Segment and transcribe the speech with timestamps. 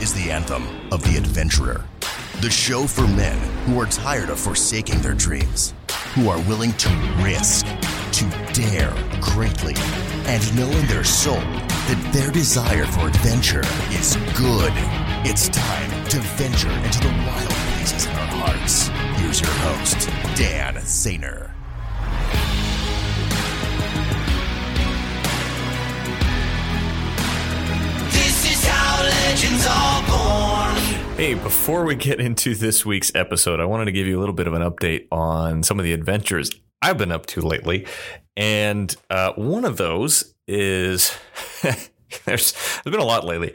[0.00, 1.84] is the anthem of the adventurer.
[2.40, 5.74] The show for men who are tired of forsaking their dreams,
[6.14, 6.88] who are willing to
[7.22, 8.24] risk, to
[8.54, 9.74] dare greatly,
[10.24, 14.72] and know in their soul that their desire for adventure is good.
[15.28, 18.88] It's time to venture into the wild places in our hearts.
[19.20, 21.59] Here's your host, Dan Zaner.
[29.40, 31.16] Legends are born.
[31.16, 34.34] Hey, before we get into this week's episode, I wanted to give you a little
[34.34, 36.50] bit of an update on some of the adventures
[36.82, 37.86] I've been up to lately.
[38.36, 41.16] And uh, one of those is
[41.62, 41.82] there's,
[42.26, 43.54] there's been a lot lately.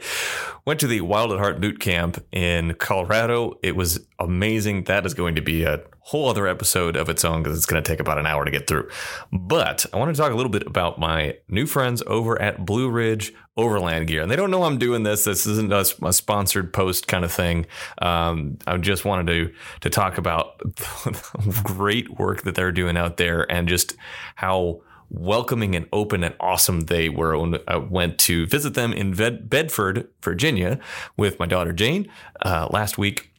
[0.66, 3.54] Went to the Wild at Heart boot camp in Colorado.
[3.62, 4.84] It was amazing.
[4.84, 7.82] That is going to be a whole other episode of its own because it's going
[7.82, 8.88] to take about an hour to get through.
[9.32, 12.88] But I want to talk a little bit about my new friends over at Blue
[12.88, 14.22] Ridge Overland Gear.
[14.22, 15.24] And they don't know I'm doing this.
[15.24, 17.66] This isn't a, a sponsored post kind of thing.
[17.98, 20.60] Um, I just wanted to to talk about
[21.64, 23.96] great work that they're doing out there and just
[24.36, 29.12] how welcoming and open and awesome they were when I went to visit them in
[29.14, 30.78] Bedford, Virginia,
[31.16, 32.08] with my daughter Jane
[32.42, 33.32] uh, last week.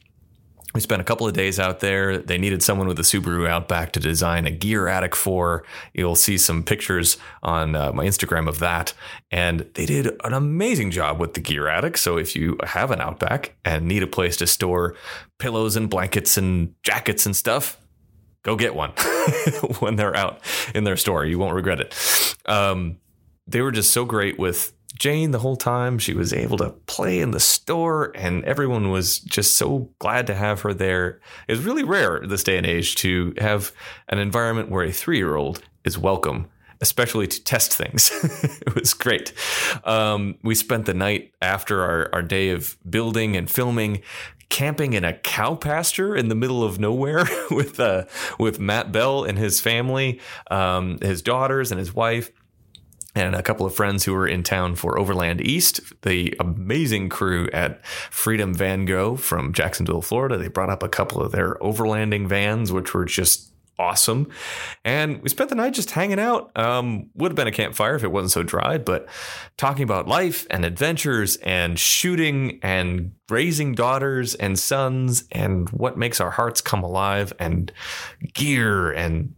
[0.78, 2.18] We spent a couple of days out there.
[2.18, 5.64] They needed someone with a Subaru Outback to design a gear attic for.
[5.92, 8.94] You'll see some pictures on uh, my Instagram of that.
[9.32, 11.96] And they did an amazing job with the gear attic.
[11.96, 14.94] So if you have an Outback and need a place to store
[15.40, 17.76] pillows and blankets and jackets and stuff,
[18.44, 18.90] go get one
[19.80, 20.38] when they're out
[20.76, 21.24] in their store.
[21.24, 22.36] You won't regret it.
[22.46, 22.98] Um,
[23.48, 25.98] they were just so great with Jane the whole time.
[25.98, 30.34] She was able to play in the store, and everyone was just so glad to
[30.34, 31.20] have her there.
[31.46, 33.72] It's really rare this day and age to have
[34.08, 36.48] an environment where a three year old is welcome.
[36.80, 38.12] Especially to test things.
[38.64, 39.32] it was great.
[39.82, 44.02] Um, we spent the night after our, our day of building and filming
[44.48, 48.04] camping in a cow pasture in the middle of nowhere with uh,
[48.38, 52.30] with Matt Bell and his family, um, his daughters and his wife.
[53.14, 57.48] And a couple of friends who were in town for Overland East, the amazing crew
[57.52, 60.36] at Freedom Van Go from Jacksonville, Florida.
[60.36, 63.48] They brought up a couple of their overlanding vans, which were just
[63.78, 64.28] awesome.
[64.84, 66.50] And we spent the night just hanging out.
[66.56, 69.08] Um, would have been a campfire if it wasn't so dry, but
[69.56, 76.20] talking about life and adventures and shooting and raising daughters and sons and what makes
[76.20, 77.72] our hearts come alive and
[78.34, 79.34] gear and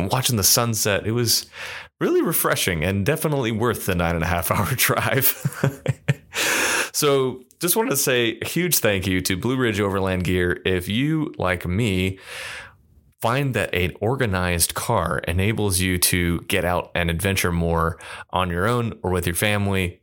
[0.00, 1.06] watching the sunset.
[1.06, 1.46] It was
[2.00, 5.26] really refreshing and definitely worth the nine and a half hour drive.
[6.92, 10.60] so just wanted to say a huge thank you to Blue Ridge Overland Gear.
[10.64, 12.18] If you, like me,
[13.20, 17.98] find that an organized car enables you to get out and adventure more
[18.30, 20.00] on your own or with your family,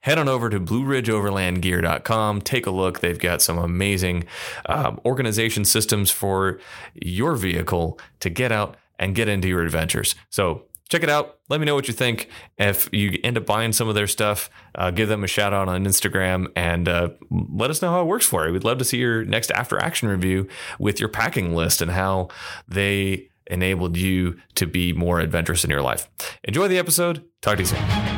[0.00, 2.40] head on over to blueridgeoverlandgear.com.
[2.40, 3.00] Take a look.
[3.00, 4.24] They've got some amazing
[4.66, 6.58] um, organization systems for
[6.94, 10.14] your vehicle to get out and get into your adventures.
[10.30, 11.38] So check it out.
[11.48, 12.28] Let me know what you think.
[12.58, 15.68] If you end up buying some of their stuff, uh, give them a shout out
[15.68, 18.52] on Instagram and uh, let us know how it works for you.
[18.52, 22.28] We'd love to see your next after action review with your packing list and how
[22.68, 26.08] they enabled you to be more adventurous in your life.
[26.44, 27.24] Enjoy the episode.
[27.42, 28.14] Talk to you soon.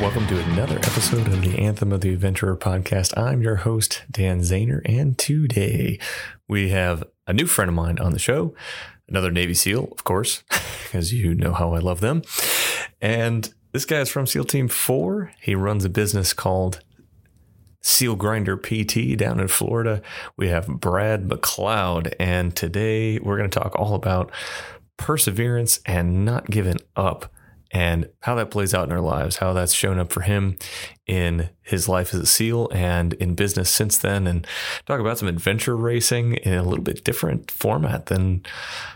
[0.00, 3.16] Welcome to another episode of the Anthem of the Adventurer podcast.
[3.16, 6.00] I'm your host, Dan Zaner, and today
[6.48, 8.52] we have a new friend of mine on the show,
[9.08, 10.42] another Navy SEAL, of course,
[10.84, 12.22] because you know how I love them.
[13.00, 15.32] And this guy is from SEAL Team 4.
[15.40, 16.80] He runs a business called
[17.80, 20.02] Seal Grinder PT down in Florida.
[20.36, 24.30] We have Brad McLeod, and today we're going to talk all about
[24.96, 27.32] perseverance and not giving up
[27.72, 30.58] and how that plays out in our lives, how that's shown up for him
[31.06, 34.46] in his life as a SEAL and in business since then, and
[34.86, 38.44] talk about some adventure racing in a little bit different format than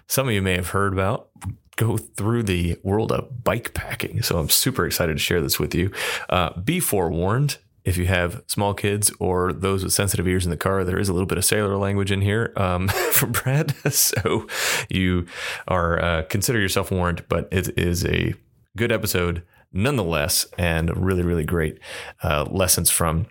[0.07, 1.31] some of you may have heard about.
[1.77, 4.23] Go through the world of bike packing.
[4.23, 5.91] So I'm super excited to share this with you.
[6.31, 10.57] Uh, be forewarned if you have small kids or those with sensitive ears in the
[10.57, 13.75] car, there is a little bit of sailor language in here um, from Brad.
[13.91, 14.47] So
[14.91, 15.27] you
[15.69, 18.35] are uh, consider yourself warned, but it is a
[18.77, 19.43] good episode
[19.73, 21.79] nonetheless, and really, really great
[22.23, 23.27] uh, lessons from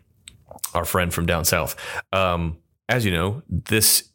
[0.74, 1.76] our friend from down south.
[2.12, 2.58] Um,
[2.90, 4.10] as you know, this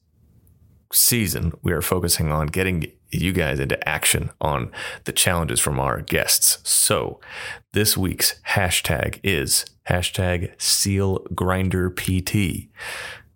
[0.92, 4.70] season we are focusing on getting you guys into action on
[5.04, 6.58] the challenges from our guests.
[6.68, 7.20] So
[7.72, 12.68] this week's hashtag is hashtag seal grinder PT.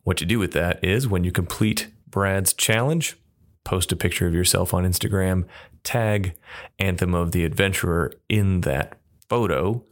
[0.02, 3.17] What you do with that is when you complete Brad's challenge,
[3.64, 5.47] post a picture of yourself on Instagram,
[5.84, 6.34] tag
[6.78, 8.98] Anthem of the Adventurer in that
[9.28, 9.84] photo,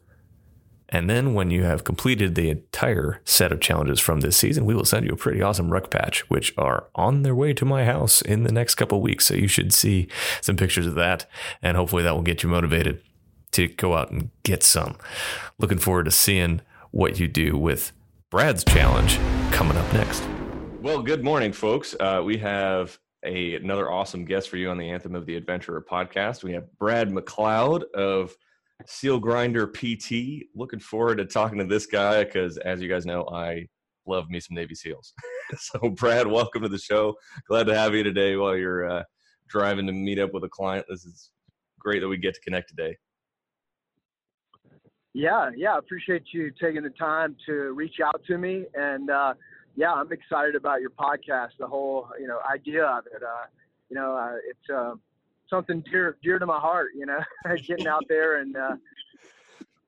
[0.92, 4.74] And then when you have completed the entire set of challenges from this season, we
[4.74, 7.86] will send you a pretty awesome ruck patch, which are on their way to my
[7.86, 9.24] house in the next couple weeks.
[9.24, 10.06] So you should see
[10.42, 11.24] some pictures of that.
[11.62, 13.00] And hopefully that will get you motivated
[13.52, 14.98] to go out and get some.
[15.58, 16.60] Looking forward to seeing
[16.90, 17.92] what you do with
[18.28, 19.16] Brad's challenge
[19.50, 20.22] coming up next.
[20.82, 21.96] Well, good morning, folks.
[21.98, 25.84] Uh, we have a, another awesome guest for you on the Anthem of the Adventurer
[25.88, 26.42] podcast.
[26.42, 28.34] We have Brad McLeod of
[28.86, 30.46] Seal Grinder PT.
[30.54, 33.68] Looking forward to talking to this guy because, as you guys know, I
[34.06, 35.12] love me some Navy SEALs.
[35.56, 37.14] so, Brad, welcome to the show.
[37.46, 39.04] Glad to have you today while you're uh,
[39.48, 40.86] driving to meet up with a client.
[40.88, 41.30] This is
[41.78, 42.96] great that we get to connect today.
[45.14, 49.34] Yeah, yeah, appreciate you taking the time to reach out to me, and uh,
[49.76, 51.50] yeah, I'm excited about your podcast.
[51.58, 53.22] The whole you know idea of it.
[53.22, 53.46] Uh,
[53.88, 54.94] you know, uh, it's uh,
[55.48, 56.90] something dear dear to my heart.
[56.94, 57.20] You know,
[57.66, 58.76] getting out there and uh,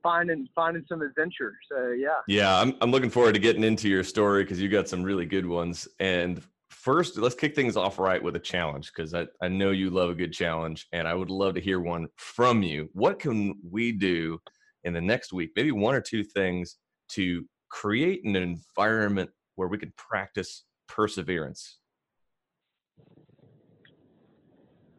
[0.02, 1.54] finding finding some adventure.
[1.70, 2.20] So yeah.
[2.28, 5.26] Yeah, I'm I'm looking forward to getting into your story because you got some really
[5.26, 5.88] good ones.
[5.98, 6.40] And
[6.70, 10.10] first, let's kick things off right with a challenge because I, I know you love
[10.10, 12.88] a good challenge, and I would love to hear one from you.
[12.92, 14.38] What can we do
[14.84, 15.50] in the next week?
[15.56, 16.76] Maybe one or two things
[17.08, 21.78] to create an environment where we can practice perseverance.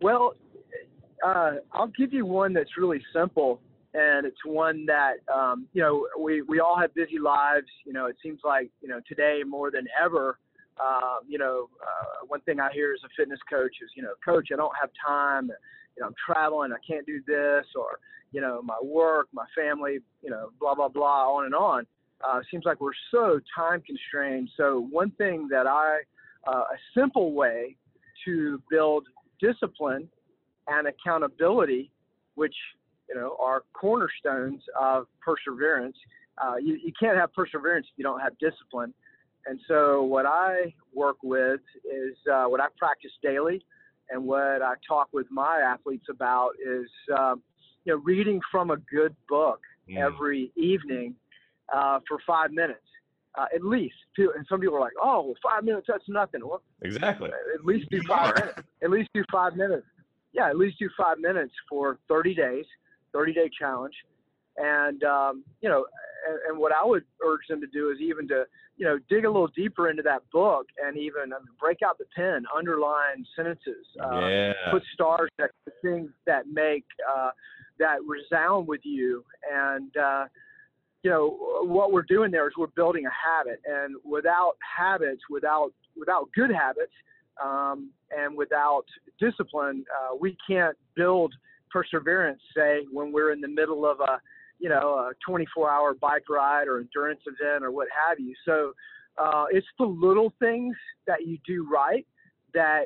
[0.02, 0.34] Well,
[1.26, 3.62] uh, I'll give you one that's really simple,
[3.94, 7.68] and it's one that um, you know we we all have busy lives.
[7.86, 10.38] You know, it seems like you know today more than ever.
[10.78, 14.12] Uh, you know, uh, one thing I hear as a fitness coach is, you know,
[14.24, 15.50] coach, I don't have time.
[15.96, 18.00] You know, I'm traveling, I can't do this, or
[18.34, 21.88] you know, my work, my family, you know, blah blah blah, on and on.
[22.28, 24.50] Uh, seems like we're so time constrained.
[24.58, 26.00] So one thing that I,
[26.48, 27.76] uh, a simple way
[28.26, 29.06] to build
[29.40, 30.08] discipline
[30.68, 31.92] and accountability,
[32.36, 32.56] which
[33.10, 35.96] you know are cornerstones of perseverance.
[36.44, 38.94] Uh, you, you can't have perseverance if you don't have discipline.
[39.46, 43.64] And so what I work with is uh, what I practice daily,
[44.10, 47.44] and what I talk with my athletes about is um,
[47.84, 49.98] you know reading from a good book mm.
[49.98, 51.16] every evening
[51.74, 52.80] uh, for five minutes.
[53.38, 56.62] Uh, at least, and some people are like, "Oh, well, five minutes, that's nothing." Well,
[56.82, 57.32] exactly.
[57.54, 58.60] At least do five minutes.
[58.82, 59.86] At least do five minutes
[60.36, 62.66] yeah, at least do five minutes for 30 days,
[63.14, 63.94] 30 day challenge.
[64.58, 65.86] And, um, you know,
[66.28, 68.46] and, and, what I would urge them to do is even to,
[68.78, 71.98] you know, dig a little deeper into that book and even I mean, break out
[71.98, 74.54] the pen, underline sentences, uh, yeah.
[74.72, 77.32] put stars next to things that make, uh,
[77.80, 79.26] that resound with you.
[79.52, 80.26] And, uh,
[81.06, 85.72] you know, what we're doing there is we're building a habit and without habits, without,
[85.96, 86.92] without good habits,
[87.44, 88.86] um, and without
[89.20, 91.32] discipline, uh, we can't build
[91.70, 92.42] perseverance.
[92.58, 94.20] Say when we're in the middle of a,
[94.58, 98.34] you know, a 24-hour bike ride or endurance event or what have you.
[98.44, 98.74] So
[99.20, 100.76] uh, it's the little things
[101.06, 102.08] that you do right
[102.56, 102.86] that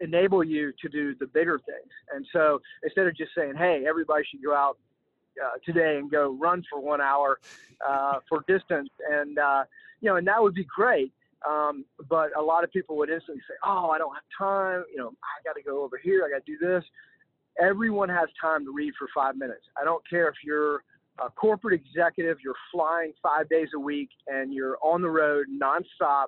[0.00, 1.92] enable you to do the bigger things.
[2.12, 4.78] And so instead of just saying, "Hey, everybody should go out
[5.42, 7.38] uh, today and go run for one hour
[7.86, 9.64] uh, for distance," and uh,
[10.00, 11.12] you know, and that would be great.
[11.48, 14.84] Um, but a lot of people would instantly say, "Oh, I don't have time.
[14.90, 16.24] You know, I got to go over here.
[16.26, 16.84] I got to do this."
[17.58, 19.62] Everyone has time to read for five minutes.
[19.80, 20.82] I don't care if you're
[21.18, 26.26] a corporate executive, you're flying five days a week, and you're on the road nonstop.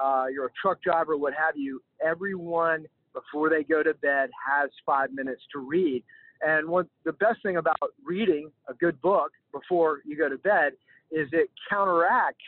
[0.00, 1.82] Uh, you're a truck driver, what have you.
[2.04, 6.02] Everyone before they go to bed has five minutes to read.
[6.42, 10.72] And what the best thing about reading a good book before you go to bed
[11.10, 12.44] is it counteracts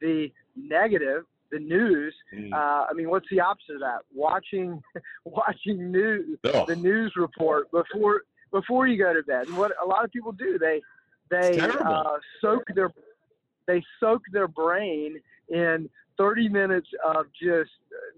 [0.00, 2.14] the negative the news.
[2.34, 2.52] Mm.
[2.52, 4.00] Uh, I mean, what's the opposite of that?
[4.12, 4.82] Watching,
[5.24, 6.66] watching news, oh.
[6.66, 9.48] the news report before before you go to bed.
[9.48, 10.80] And what a lot of people do, they
[11.30, 12.90] they uh, soak their
[13.66, 15.88] they soak their brain in
[16.18, 17.70] 30 minutes of just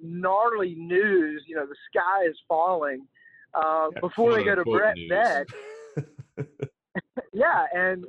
[0.03, 1.43] gnarly news.
[1.47, 3.07] You know, the sky is falling
[3.55, 5.47] uh, before they go to bed.
[7.33, 8.05] yeah, and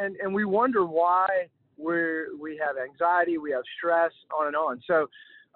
[0.00, 1.26] and and we wonder why
[1.76, 1.94] we
[2.40, 4.80] we have anxiety, we have stress, on and on.
[4.86, 5.08] So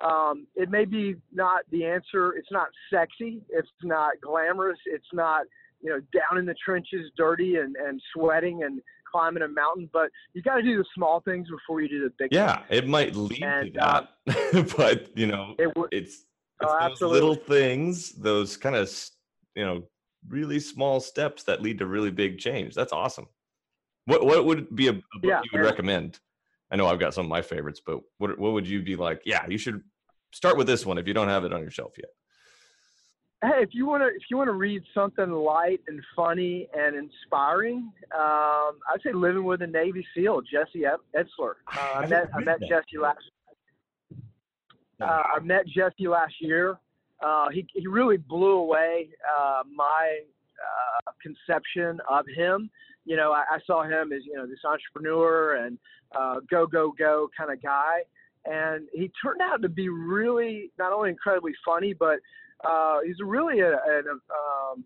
[0.05, 2.35] um, it may be not the answer.
[2.35, 3.43] It's not sexy.
[3.49, 4.79] It's not glamorous.
[4.87, 5.47] It's not
[5.81, 9.89] you know down in the trenches, dirty and and sweating and climbing a mountain.
[9.93, 12.29] But you got to do the small things before you do the big.
[12.33, 12.67] Yeah, things.
[12.71, 14.09] it might lead and, to that,
[14.55, 16.25] uh, but you know, it, it's, it's
[16.63, 18.89] oh, those little things, those kind of
[19.57, 19.83] you know
[20.29, 22.75] really small steps that lead to really big change.
[22.75, 23.27] That's awesome.
[24.05, 26.21] What what would be a, book yeah, you would recommend?
[26.71, 29.23] I know I've got some of my favorites, but what what would you be like?
[29.25, 29.83] Yeah, you should
[30.33, 32.11] start with this one if you don't have it on your shelf yet.
[33.43, 36.97] Hey, if you want to, if you want to read something light and funny and
[36.97, 40.85] inspiring, um, I'd say "Living with a Navy SEAL," Jesse
[41.15, 41.55] Itzler.
[41.73, 43.19] Uh, I met I met Jesse last.
[45.01, 46.79] Uh, I met Jesse last year.
[47.25, 49.09] Uh, he he really blew away
[49.39, 50.21] uh, my
[50.61, 52.71] uh, conception of him.
[53.05, 55.79] You know, I, I saw him as you know this entrepreneur and
[56.15, 58.01] uh, go go go kind of guy,
[58.45, 62.19] and he turned out to be really not only incredibly funny, but
[62.65, 64.85] uh, he's really a, a, um,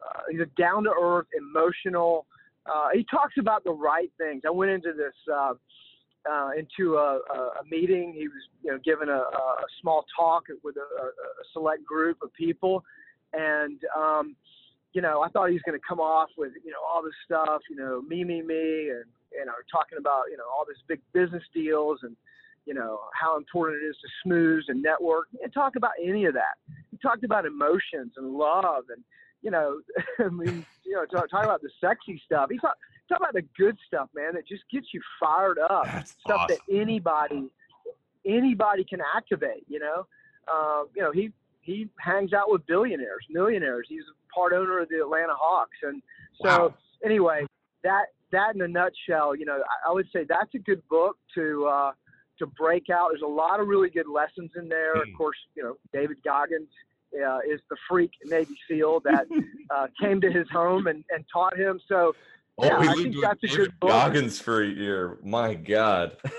[0.00, 2.26] uh, he's a down to earth, emotional.
[2.66, 4.42] Uh, he talks about the right things.
[4.46, 5.54] I went into this uh,
[6.30, 8.12] uh, into a, a, meeting.
[8.12, 12.32] He was you know given a, a small talk with a, a select group of
[12.34, 12.84] people,
[13.32, 14.36] and um,
[14.92, 17.14] you know I thought he was going to come off with you know all this
[17.24, 20.78] stuff, you know me me me, and you know talking about you know all this
[20.88, 22.16] big business deals and
[22.66, 26.34] you know how important it is to smooth and network and talk about any of
[26.34, 26.56] that.
[26.90, 29.02] He talked about emotions and love and
[29.42, 29.80] you know,
[30.18, 32.48] I mean, you know, talk, talk about the sexy stuff.
[32.50, 32.76] He talk,
[33.08, 34.34] talk about the good stuff, man.
[34.34, 35.84] That just gets you fired up.
[35.86, 36.56] That's stuff awesome.
[36.68, 37.48] that anybody
[38.24, 39.64] anybody can activate.
[39.68, 40.06] You know,
[40.52, 41.30] uh, you know he
[41.60, 43.86] he hangs out with billionaires, millionaires.
[43.88, 46.02] He's a part owner of the Atlanta Hawks, and
[46.42, 46.74] so Wow.
[47.04, 47.46] anyway,
[47.84, 51.16] that that in a nutshell, you know, I, I would say that's a good book
[51.34, 51.92] to uh,
[52.38, 53.08] to break out.
[53.10, 54.96] There's a lot of really good lessons in there.
[55.02, 55.16] Of Mm.
[55.16, 56.68] course, you know, David Goggins
[57.14, 59.26] uh, is the freak Navy SEAL that
[59.70, 61.78] uh, came to his home and, and taught him.
[61.88, 62.14] So
[62.60, 63.90] Yeah, we I lived with that's a good book.
[63.90, 65.18] Goggins for a year.
[65.22, 66.16] My God.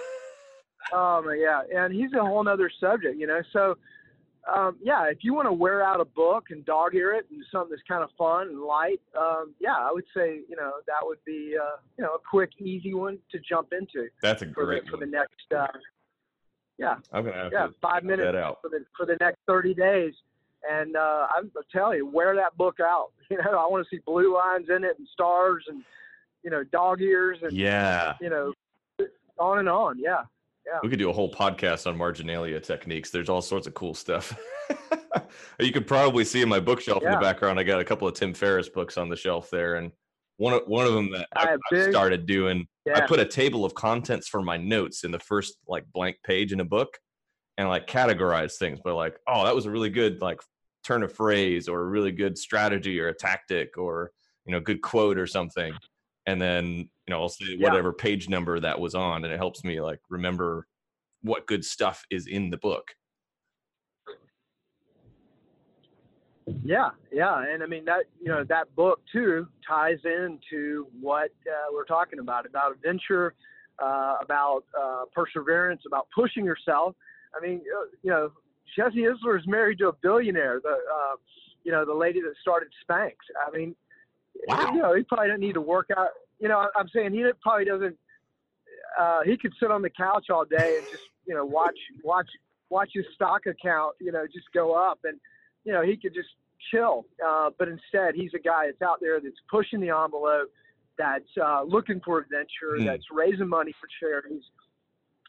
[0.94, 3.42] Um, yeah, and he's a whole nother subject, you know.
[3.52, 3.78] So,
[4.54, 7.44] um, yeah, if you want to wear out a book and dog ear it and
[7.52, 11.00] something that's kind of fun and light, um, yeah, I would say you know that
[11.02, 14.66] would be uh, you know a quick, easy one to jump into That's a for
[14.66, 15.68] great the, for the next uh,
[16.78, 20.14] yeah I'm gonna have yeah five minutes for the for the next thirty days.
[20.70, 23.12] And uh, I'm I'll tell you, wear that book out.
[23.32, 25.82] You know, I want to see blue lines in it and stars and
[26.44, 28.14] you know dog ears and Yeah.
[28.22, 28.54] you know
[29.40, 29.98] on and on.
[30.00, 30.24] Yeah.
[30.66, 30.80] Yeah.
[30.82, 33.10] We could do a whole podcast on marginalia techniques.
[33.10, 34.38] There's all sorts of cool stuff.
[35.60, 37.60] you could probably see in my bookshelf in the background.
[37.60, 39.92] I got a couple of Tim Ferriss books on the shelf there, and
[40.38, 42.66] one of one of them that I I, I started doing.
[42.94, 46.54] I put a table of contents for my notes in the first like blank page
[46.54, 46.98] in a book,
[47.58, 48.80] and like categorize things.
[48.84, 50.40] But like, oh, that was a really good like
[50.86, 54.12] turn of phrase, or a really good strategy, or a tactic, or
[54.46, 55.74] you know, good quote or something.
[56.26, 57.70] And then you know, I'll say Yeah.
[57.70, 60.68] whatever page number that was on, and it helps me like remember
[61.22, 62.96] what good stuff is in the book.
[66.64, 71.72] Yeah, yeah, and I mean that you know that book too ties into what uh,
[71.74, 73.34] we're talking about about adventure,
[73.82, 76.96] uh, about uh, perseverance, about pushing yourself.
[77.36, 78.32] I mean, uh, you know,
[78.76, 81.16] Jesse Itzler is married to a billionaire, the uh,
[81.64, 83.14] you know the lady that started Spanx.
[83.48, 83.74] I mean,
[84.48, 84.72] Wow.
[84.74, 86.10] you know, he probably doesn't need to work out.
[86.40, 87.96] You know, I'm saying he probably doesn't.
[89.00, 92.28] Uh, he could sit on the couch all day and just you know watch watch
[92.70, 95.20] watch his stock account you know just go up and
[95.66, 96.30] you know he could just
[96.72, 97.06] chill.
[97.26, 100.50] Uh, but instead, he's a guy that's out there that's pushing the envelope,
[100.98, 102.86] that's uh, looking for adventure, Hmm.
[102.86, 104.44] that's raising money for charities,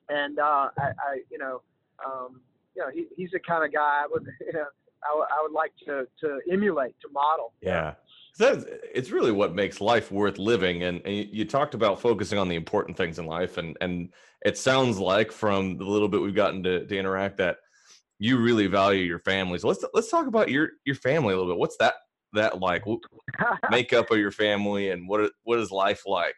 [0.08, 1.62] and uh, I, I you know
[2.04, 2.40] um,
[2.74, 4.66] you know he, he's the kind of guy I would you know
[5.08, 7.52] I, would- I would like to to emulate to model.
[7.62, 7.94] Yeah.
[8.38, 10.82] That's, it's really what makes life worth living.
[10.82, 13.58] And, and you- you talked about focusing on the important things in life.
[13.58, 14.12] And, and
[14.44, 17.58] it sounds like from the little bit we've gotten to, to interact that
[18.18, 19.58] you really value your family.
[19.58, 21.58] So let's, let's talk about your, your family a little bit.
[21.58, 21.94] What's that,
[22.32, 22.84] that like
[23.70, 26.36] makeup of your family and what, what is life like?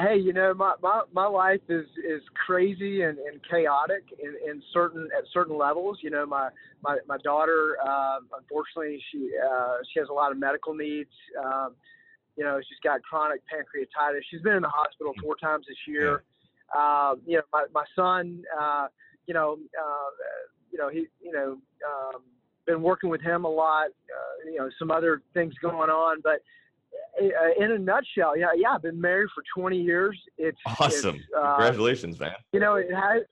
[0.00, 4.62] Hey, you know, my, my, my life is, is crazy and, and chaotic in, in
[4.72, 5.98] certain at certain levels.
[6.02, 6.48] You know, my
[6.82, 11.10] my, my daughter, uh, unfortunately, she uh, she has a lot of medical needs.
[11.42, 11.74] Um,
[12.36, 14.20] you know, she's got chronic pancreatitis.
[14.30, 16.24] She's been in the hospital four times this year.
[16.76, 18.88] Uh, you know, my, my son, uh,
[19.26, 20.10] you know, uh,
[20.72, 22.22] you know, he, you know, um,
[22.66, 23.86] been working with him a lot.
[23.86, 26.42] Uh, you know, some other things going on, but
[27.20, 30.18] in a nutshell, yeah, yeah, I've been married for 20 years.
[30.38, 31.16] It's Awesome.
[31.16, 32.34] It's, uh, Congratulations, man.
[32.52, 33.22] you know, it has,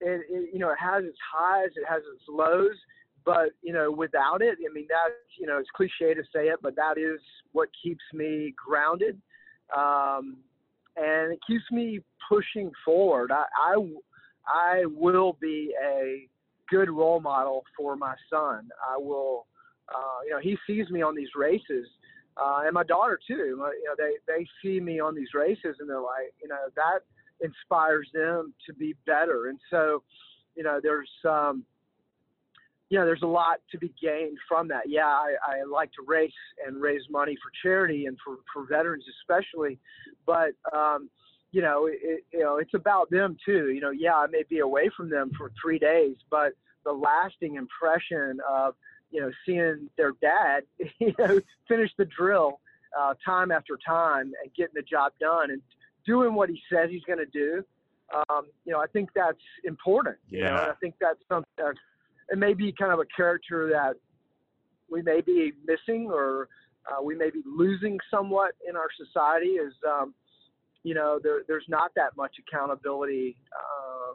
[0.00, 2.76] it, it, you know, it has its highs, it has its lows,
[3.24, 6.60] but you know, without it, I mean, that's, you know, it's cliche to say it,
[6.62, 7.20] but that is
[7.52, 9.20] what keeps me grounded,
[9.76, 10.38] um,
[10.96, 13.30] and it keeps me pushing forward.
[13.32, 13.76] I, I,
[14.46, 16.28] I will be a
[16.70, 18.68] good role model for my son.
[18.86, 19.46] I will,
[19.88, 21.86] uh, you know, he sees me on these races.
[22.40, 23.34] Uh, and my daughter too.
[23.34, 27.00] You know, they they see me on these races, and they're like, you know, that
[27.40, 29.48] inspires them to be better.
[29.48, 30.02] And so,
[30.54, 31.64] you know, there's um,
[32.90, 34.88] you know, there's a lot to be gained from that.
[34.88, 36.32] Yeah, I, I like to race
[36.66, 39.78] and raise money for charity and for, for veterans especially,
[40.26, 41.10] but um,
[41.52, 43.70] you know, it, you know, it's about them too.
[43.70, 46.52] You know, yeah, I may be away from them for three days, but
[46.84, 48.74] the lasting impression of
[49.10, 50.64] you know seeing their dad,
[50.98, 52.60] you know, finish the drill
[52.98, 55.62] uh, time after time and getting the job done and
[56.06, 57.64] doing what he says he's going to do.
[58.30, 60.16] Um, you know, I think that's important.
[60.30, 60.38] Yeah.
[60.38, 61.50] You know, I think that's something.
[61.58, 61.74] That,
[62.30, 63.96] it may be kind of a character that
[64.90, 66.48] we may be missing or
[66.90, 69.56] uh, we may be losing somewhat in our society.
[69.56, 70.14] Is um,
[70.82, 74.14] you know, there, there's not that much accountability, uh,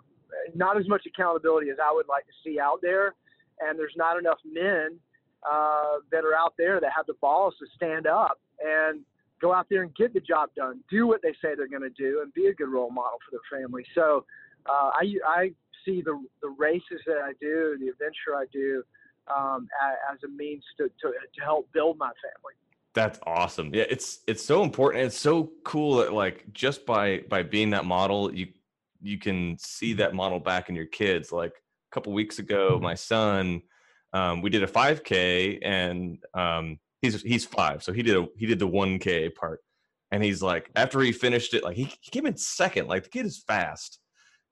[0.55, 3.13] not as much accountability as I would like to see out there,
[3.59, 4.99] and there's not enough men
[5.49, 9.01] uh, that are out there that have the balls to stand up and
[9.41, 11.89] go out there and get the job done, do what they say they're going to
[11.89, 13.85] do, and be a good role model for their family.
[13.93, 14.25] So
[14.65, 15.51] uh, I, I
[15.85, 18.83] see the, the races that I do, the adventure I do,
[19.35, 19.67] um,
[20.11, 22.53] as, a means to, to, to help build my family.
[22.93, 23.73] That's awesome.
[23.73, 25.03] Yeah, it's it's so important.
[25.03, 28.49] It's so cool that like just by by being that model, you
[29.01, 31.31] you can see that model back in your kids.
[31.31, 31.53] Like
[31.93, 33.61] couple weeks ago, my son,
[34.13, 38.45] um, we did a 5K, and um, he's he's five, so he did a he
[38.45, 39.61] did the 1K part,
[40.11, 42.87] and he's like after he finished it, like he, he came in second.
[42.87, 43.99] Like the kid is fast,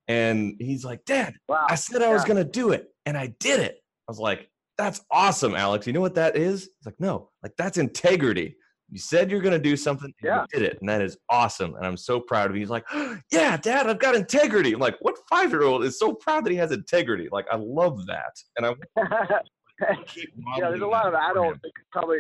[0.07, 1.65] and he's like, Dad, wow.
[1.69, 2.13] I said I yeah.
[2.13, 3.81] was gonna do it, and I did it.
[4.07, 5.88] I was like, that's awesome, Alex.
[5.88, 6.63] You know what that is?
[6.63, 8.55] It's like, no, like that's integrity.
[8.91, 10.41] You said you're going to do something, yeah.
[10.41, 11.75] you did it, and that is awesome.
[11.75, 12.60] And I'm so proud of you.
[12.60, 12.86] He's like,
[13.31, 14.74] yeah, Dad, I've got integrity.
[14.74, 17.29] I'm like, what five year old is so proud that he has integrity?
[17.31, 18.74] Like, I love that, and I
[20.07, 20.33] keep.
[20.57, 22.19] yeah, there's a lot of adults that could probably.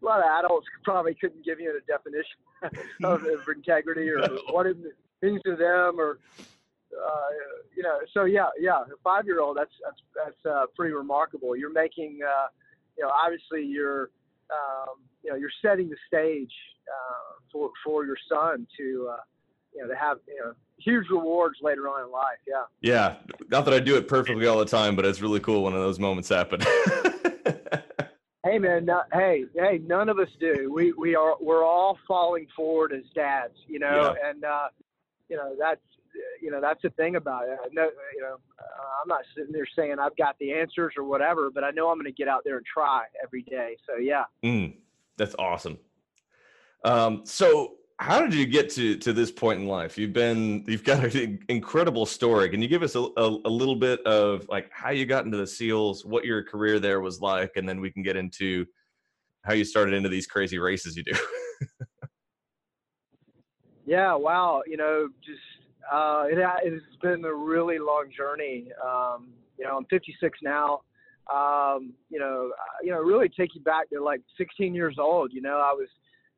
[0.00, 2.38] A lot of adults probably couldn't give you a definition
[3.02, 4.20] of, of integrity or
[4.52, 4.76] what it
[5.22, 6.20] means to them, or
[6.94, 7.28] uh,
[7.76, 11.56] you know, so yeah, yeah, a five year old, that's that's that's uh, pretty remarkable.
[11.56, 12.46] You're making, uh,
[12.96, 14.10] you know, obviously you're,
[14.52, 16.52] um, you know, you're setting the stage
[16.88, 19.16] uh, for for your son to, uh,
[19.74, 22.38] you know, to have you know huge rewards later on in life.
[22.46, 22.64] Yeah.
[22.80, 23.16] Yeah,
[23.50, 25.98] not that I do it perfectly all the time, but it's really cool when those
[25.98, 26.60] moments happen.
[28.44, 30.72] hey man, no, hey hey, none of us do.
[30.72, 34.30] We we are we're all falling forward as dads, you know, yeah.
[34.30, 34.68] and uh,
[35.28, 35.80] you know that's
[36.40, 37.58] you know that's the thing about it.
[37.72, 41.50] No, you know, uh, I'm not sitting there saying I've got the answers or whatever,
[41.50, 43.76] but I know I'm going to get out there and try every day.
[43.88, 44.76] So yeah, mm,
[45.16, 45.78] that's awesome.
[46.84, 49.98] Um, so how did you get to to this point in life?
[49.98, 52.48] You've been you've got an incredible story.
[52.48, 55.36] Can you give us a, a, a little bit of like how you got into
[55.36, 58.66] the SEALs, what your career there was like, and then we can get into
[59.42, 61.12] how you started into these crazy races you do.
[63.86, 64.62] yeah, wow.
[64.66, 65.40] You know, just
[65.92, 68.68] uh, it, has been a really long journey.
[68.84, 70.82] Um, you know, I'm 56 now.
[71.32, 75.32] Um, you know, uh, you know, really take you back to like 16 years old.
[75.32, 75.88] You know, I was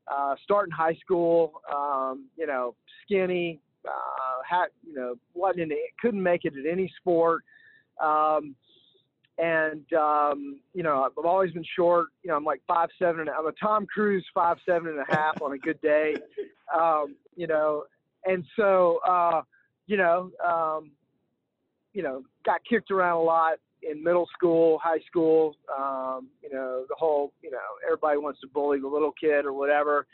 [0.09, 1.61] uh, starting high school.
[1.75, 3.61] Um, you know, skinny.
[3.87, 7.43] Uh, had you know, wasn't in, couldn't make it at any sport.
[8.03, 8.55] Um,
[9.39, 12.09] and um, you know, I've always been short.
[12.23, 13.23] You know, I'm like five seven.
[13.23, 16.17] And I'm a Tom Cruise five seven and a half on a good day.
[16.73, 17.83] Um, you know,
[18.27, 19.43] and so uh,
[19.87, 20.93] you know, um,
[21.93, 25.57] you know, got kicked around a lot in middle school, high school.
[25.77, 29.53] Um, you know, the whole, you know, everybody wants to bully the little kid or
[29.53, 30.07] whatever.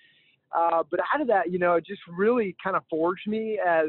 [0.57, 3.89] Uh, but out of that, you know, it just really kind of forged me as,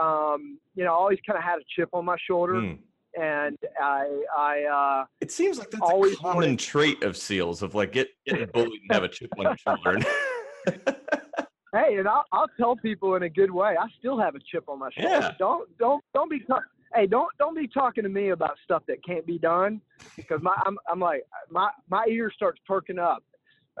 [0.00, 2.54] um, you know, I always kind of had a chip on my shoulder.
[2.54, 2.78] Mm.
[3.14, 4.62] And I, I,
[5.02, 6.58] uh, it seems like that's always a common wanted...
[6.58, 9.98] trait of SEALs of like get getting bullied and have a chip on your shoulder.
[11.72, 13.76] Hey, and I'll, I'll tell people in a good way.
[13.80, 15.08] I still have a chip on my shoulder.
[15.08, 15.32] Yeah.
[15.38, 16.44] Don't don't don't be
[16.94, 19.80] hey don't don't be talking to me about stuff that can't be done
[20.16, 23.24] because my I'm I'm like my my ear starts perking up.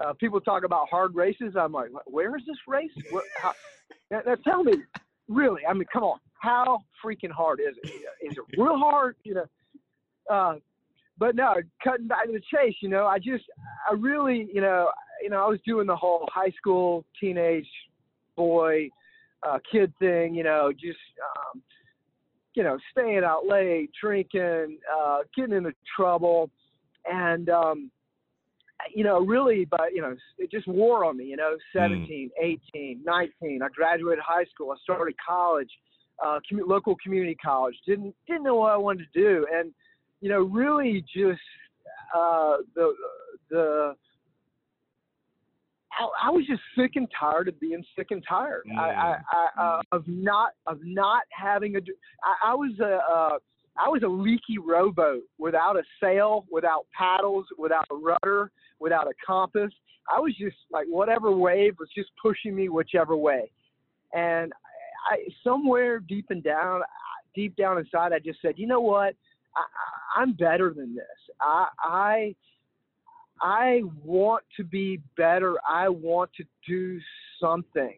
[0.02, 1.54] Uh, people talk about hard races.
[1.54, 2.90] I'm like, where is this race?
[3.10, 3.52] Where, how,
[4.10, 4.72] now, now tell me,
[5.28, 5.66] really?
[5.68, 7.90] I mean, come on, how freaking hard is it?
[8.22, 9.16] Is it real hard?
[9.24, 9.46] You know.
[10.30, 10.54] Uh,
[11.18, 12.74] but no, cutting back to the chase.
[12.80, 13.44] You know, I just
[13.88, 14.88] I really you know
[15.22, 17.68] you know, I was doing the whole high school teenage
[18.36, 18.88] boy
[19.46, 20.34] uh, kid thing.
[20.34, 20.98] You know, just
[21.36, 21.62] um,
[22.54, 26.50] you know, staying out late, drinking, uh, getting into trouble,
[27.10, 27.90] and um,
[28.94, 31.24] you know, really, but you know, it just wore on me.
[31.24, 32.58] You know, 17, mm.
[32.74, 33.62] 18, 19.
[33.62, 34.72] I graduated high school.
[34.72, 35.70] I started college,
[36.24, 37.76] uh, commu- local community college.
[37.86, 39.72] Didn't didn't know what I wanted to do, and
[40.20, 41.40] you know, really just
[42.14, 42.94] uh, the
[43.50, 43.96] the
[45.98, 48.64] I, I, was just sick and tired of being sick and tired.
[48.72, 48.78] Mm.
[48.78, 51.80] I, I, I uh, of not of not having a.
[52.24, 53.38] I, I was a, uh,
[53.76, 58.50] I was a leaky rowboat without a sail, without paddles, without a rudder,
[58.80, 59.72] without a compass.
[60.14, 63.50] I was just like whatever wave was just pushing me whichever way.
[64.12, 64.52] And
[65.10, 66.82] I, somewhere deep and down,
[67.34, 69.14] deep down inside, I just said, you know what?
[69.56, 71.04] I, I'm better than this.
[71.40, 72.34] I, I,
[73.42, 75.56] I want to be better.
[75.68, 77.00] I want to do
[77.40, 77.96] something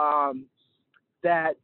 [0.00, 0.46] um,
[1.22, 1.56] that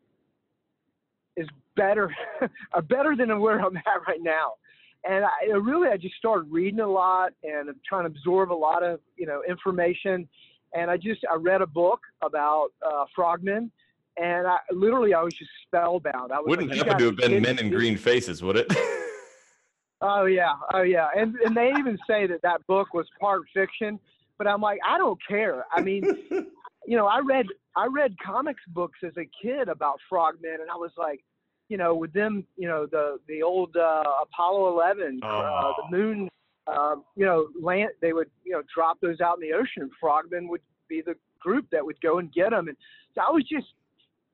[1.37, 2.15] is better,
[2.89, 4.55] better than where I'm at right now.
[5.09, 8.83] And I really, I just started reading a lot and trying to absorb a lot
[8.83, 10.29] of, you know, information.
[10.75, 13.71] And I just, I read a book about uh, frogmen,
[14.19, 16.33] and I literally, I was just spellbound.
[16.33, 18.71] I was Wouldn't like, happen to have been Men in Green Faces, would it?
[20.01, 23.99] Oh yeah, oh yeah, and and they even say that that book was part fiction,
[24.37, 25.65] but I'm like, I don't care.
[25.73, 26.05] I mean,
[26.87, 30.77] you know, I read I read comics books as a kid about frogmen, and I
[30.77, 31.25] was like,
[31.69, 35.29] you know, with them, you know, the the old uh, Apollo 11, oh.
[35.29, 36.29] uh, the moon,
[36.69, 37.91] um, you know, land.
[38.01, 39.91] They would, you know, drop those out in the ocean.
[40.01, 42.77] Frogmen would be the group that would go and get them, and
[43.17, 43.67] so I was just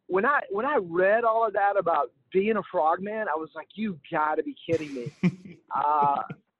[0.08, 3.68] when I when I read all of that about being a frogman, I was like,
[3.74, 5.12] you got to be kidding me.
[5.74, 6.16] uh,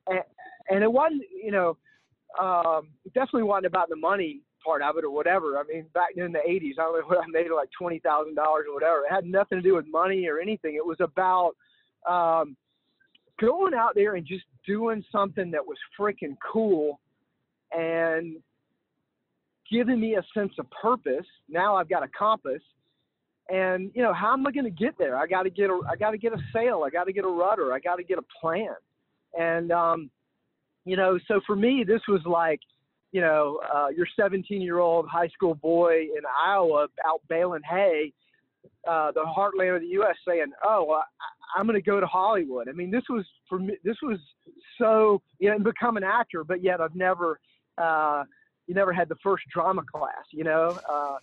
[0.07, 0.21] and,
[0.71, 1.77] and it wasn't, you know,
[2.41, 5.59] um, definitely wasn't about the money part of it or whatever.
[5.59, 9.01] I mean, back in the 80s, I, only what I made like $20,000 or whatever.
[9.01, 10.75] It had nothing to do with money or anything.
[10.75, 11.53] It was about
[12.09, 12.57] um,
[13.41, 17.01] going out there and just doing something that was freaking cool
[17.73, 18.37] and
[19.71, 21.27] giving me a sense of purpose.
[21.49, 22.63] Now I've got a compass
[23.49, 25.17] and you know, how am I going to get there?
[25.17, 26.83] I got to get a, I got to get a sail.
[26.87, 27.73] I got to get a rudder.
[27.73, 28.75] I got to get a plan.
[29.39, 30.11] And um,
[30.85, 32.61] you know, so for me, this was like,
[33.13, 38.13] you know, uh, your 17 year old high school boy in Iowa out baling hay,
[38.89, 40.17] uh, the heartland of the U.S.
[40.27, 41.03] saying, "Oh, I,
[41.59, 43.77] I'm going to go to Hollywood." I mean, this was for me.
[43.85, 44.19] This was
[44.79, 47.39] so you know, become an actor, but yet I've never.
[47.77, 48.25] Uh,
[48.67, 51.17] you never had the first drama class, you know, uh,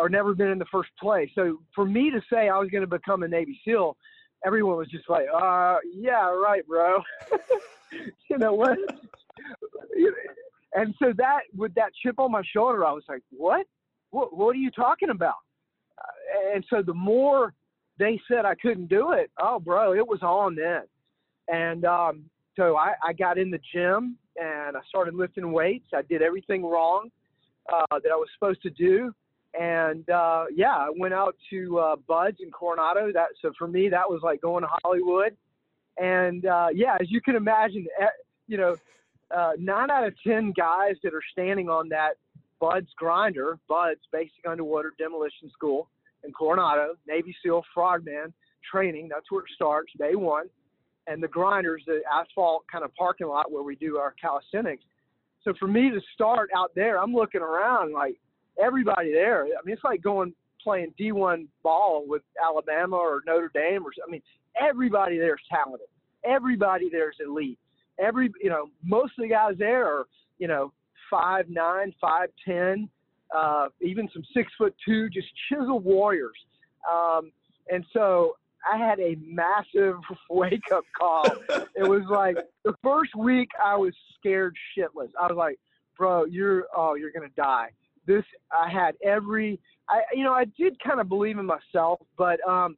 [0.00, 1.30] or never been in the first play.
[1.34, 3.96] So for me to say I was going to become a Navy SEAL,
[4.44, 7.02] everyone was just like, uh, yeah, right, bro.
[8.30, 8.78] you know what?
[10.74, 13.66] and so that, with that chip on my shoulder, I was like, what?
[14.10, 15.34] What, what are you talking about?
[15.98, 17.52] Uh, and so the more
[17.98, 20.82] they said I couldn't do it, oh, bro, it was on then.
[21.48, 22.24] And um,
[22.56, 25.88] so I, I got in the gym and I started lifting weights.
[25.94, 27.10] I did everything wrong
[27.72, 29.12] uh, that I was supposed to do.
[29.58, 33.10] And uh, yeah, I went out to uh, BUD/S in Coronado.
[33.12, 35.36] That so for me that was like going to Hollywood.
[35.96, 37.86] And uh, yeah, as you can imagine,
[38.46, 38.76] you know,
[39.34, 42.14] uh, nine out of ten guys that are standing on that
[42.60, 45.88] BUD/S grinder, BUD/S Basic Underwater Demolition School
[46.24, 48.32] in Coronado, Navy SEAL Frogman
[48.70, 49.08] training.
[49.08, 50.48] That's where it starts, day one
[51.08, 54.84] and the grinders, the asphalt kind of parking lot where we do our calisthenics.
[55.42, 58.16] So for me to start out there, I'm looking around like
[58.62, 59.44] everybody there.
[59.44, 64.10] I mean, it's like going playing D1 ball with Alabama or Notre Dame or I
[64.10, 64.22] mean,
[64.60, 65.86] everybody there is talented.
[66.24, 67.58] Everybody there is elite.
[67.98, 70.06] Every you know, most of the guys there are
[70.38, 70.72] you know
[71.10, 72.88] five nine, five ten,
[73.34, 76.36] uh, even some six foot two, just chisel warriors.
[76.90, 77.32] Um,
[77.70, 78.36] and so
[78.70, 79.96] I had a massive
[80.30, 81.24] wake up call.
[81.76, 85.10] it was like the first week I was scared shitless.
[85.20, 85.58] I was like,
[85.96, 87.70] bro, you're oh, you're gonna die.
[88.06, 92.46] This I had every I you know, I did kind of believe in myself, but
[92.48, 92.76] um,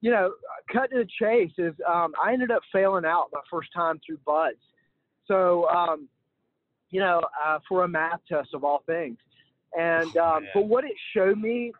[0.00, 0.32] you know,
[0.72, 4.18] cut to the chase is um, I ended up failing out my first time through
[4.26, 4.54] BUD/S.
[5.26, 6.08] So um,
[6.90, 9.18] you know, uh, for a math test of all things.
[9.76, 11.72] And oh, um, but what it showed me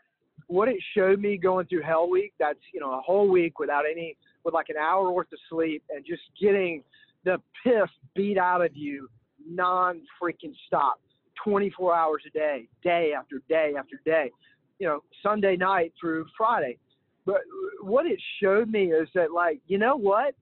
[0.47, 3.85] what it showed me going through Hell Week, that's, you know, a whole week without
[3.91, 6.83] any, with like an hour worth of sleep and just getting
[7.25, 9.09] the piss beat out of you
[9.49, 11.01] non freaking stop
[11.43, 14.31] 24 hours a day, day after day after day,
[14.79, 16.79] you know, Sunday night through Friday.
[17.27, 17.41] But
[17.83, 20.35] what it showed me is that, like, you know what?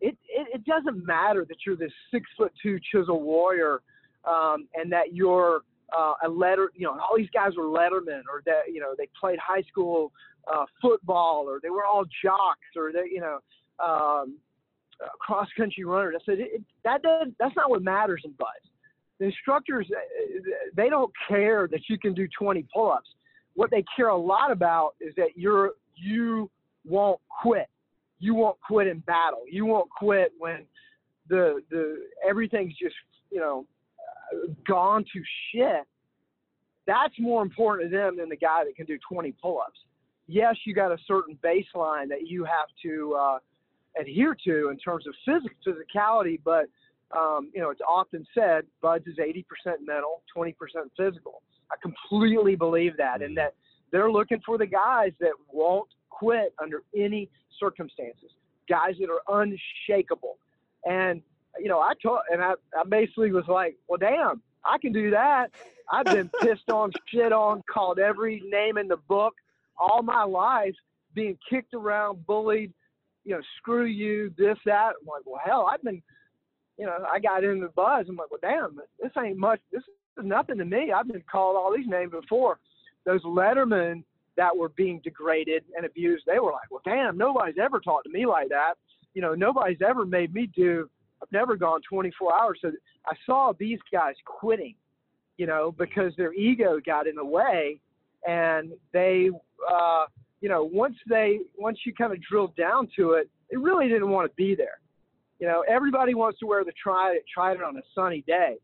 [0.00, 3.82] It, it, it doesn't matter that you're this six foot two chisel warrior
[4.24, 5.60] um, and that you're
[5.96, 9.08] uh, a letter, you know, all these guys were lettermen or that, you know, they
[9.18, 10.12] played high school
[10.52, 13.38] uh, football or they were all jocks or they, you know,
[13.84, 14.36] um,
[15.02, 16.14] uh, cross country runners.
[16.20, 18.70] I said, it, that does, that's not what matters in BUD/S.
[19.18, 20.00] The instructors, uh,
[20.74, 23.08] they don't care that you can do 20 pull-ups.
[23.54, 26.50] What they care a lot about is that you're, you
[26.86, 27.68] won't quit.
[28.18, 29.44] You won't quit in battle.
[29.50, 30.64] You won't quit when
[31.28, 32.94] the, the, everything's just,
[33.30, 33.66] you know,
[34.66, 35.86] gone to shit,
[36.86, 39.78] that's more important to them than the guy that can do 20 pull-ups.
[40.26, 43.38] Yes, you got a certain baseline that you have to uh,
[44.00, 46.66] adhere to in terms of physic, physicality, but
[47.16, 49.44] um, you know, it's often said BUD/S is 80%
[49.84, 50.54] mental, 20%
[50.96, 51.42] physical.
[51.72, 53.54] I completely believe that, and that
[53.90, 58.30] they're looking for the guys that won't quit under any circumstances,
[58.68, 60.38] guys that are unshakable.
[60.84, 61.22] And
[61.58, 65.10] you know, I told, and I, I basically was like, well, damn, I can do
[65.10, 65.48] that.
[65.90, 69.34] I've been pissed on, shit on, called every name in the book
[69.80, 70.74] all my life,
[71.14, 72.72] being kicked around, bullied,
[73.24, 74.92] you know, screw you, this, that.
[75.00, 76.02] I'm like, well, hell, I've been,
[76.78, 78.06] you know, I got in the BUD/S.
[78.08, 79.60] I'm like, well, damn, this ain't much.
[79.72, 79.82] This
[80.18, 80.92] is nothing to me.
[80.92, 82.58] I've been called all these names before.
[83.06, 84.04] Those lettermen
[84.36, 88.10] that were being degraded and abused, they were like, well, damn, nobody's ever talked to
[88.10, 88.74] me like that.
[89.14, 90.88] You know, nobody's ever made me do.
[91.22, 92.58] I've never gone 24 hours.
[92.62, 92.72] So
[93.06, 94.74] I saw these guys quitting,
[95.36, 97.80] you know, because their ego got in the way,
[98.26, 99.30] and they,
[99.70, 100.04] uh,
[100.40, 104.10] you know, once they, once you kind of drilled down to it, they really didn't
[104.10, 104.80] want to be there.
[105.38, 108.56] You know, everybody wants to wear the trident, trident on a sunny day.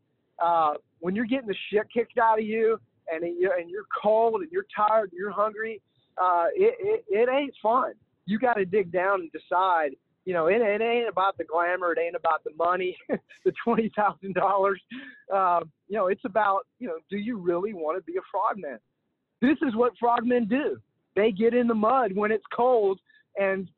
[0.43, 2.79] Uh, when you're getting the shit kicked out of you
[3.11, 5.81] and you're, and you're cold and you're tired and you're hungry,
[6.21, 7.93] uh, it, it, it ain't fun.
[8.25, 9.95] You got to dig down and decide.
[10.27, 11.93] You know, it, it ain't about the glamour.
[11.93, 12.97] It ain't about the money,
[13.45, 14.81] the twenty thousand uh, dollars.
[15.31, 18.77] You know, it's about you know, do you really want to be a frogman?
[19.41, 20.79] This is what frogmen do.
[21.15, 22.99] They get in the mud when it's cold
[23.39, 23.69] and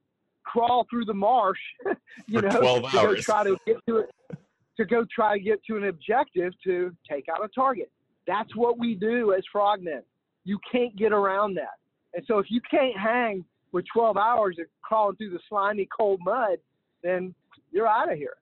[0.43, 1.59] crawl through the marsh.
[2.27, 4.09] you For know, 12 to go try to get to it,
[4.77, 7.91] to go try to get to an objective to take out a target.
[8.25, 10.01] That's what we do as frogmen.
[10.45, 11.77] You can't get around that.
[12.15, 16.19] And so if you can't hang with 12 hours of crawling through the slimy, cold
[16.23, 16.57] mud,
[17.03, 17.33] then
[17.71, 18.35] you're out of here.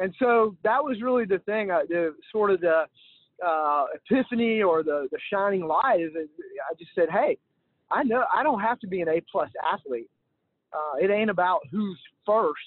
[0.00, 2.84] And so that was really the thing, uh, the sort of the
[3.46, 7.38] uh, epiphany or the, the shining light is I just said, hey,
[7.90, 10.10] I know I don't have to be an A plus athlete.
[10.72, 12.58] Uh, it ain't about who's first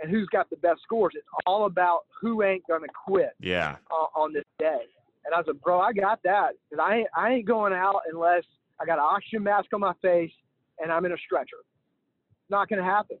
[0.00, 1.12] and who's got the best scores.
[1.16, 3.76] It's all about who ain't gonna quit Yeah.
[3.90, 4.80] on, on this day.
[5.24, 6.50] And I was like, bro, I got that.
[6.70, 8.44] Cause I ain't, I ain't going out unless
[8.80, 10.32] I got an oxygen mask on my face
[10.80, 11.58] and I'm in a stretcher.
[12.50, 13.18] Not going to happen.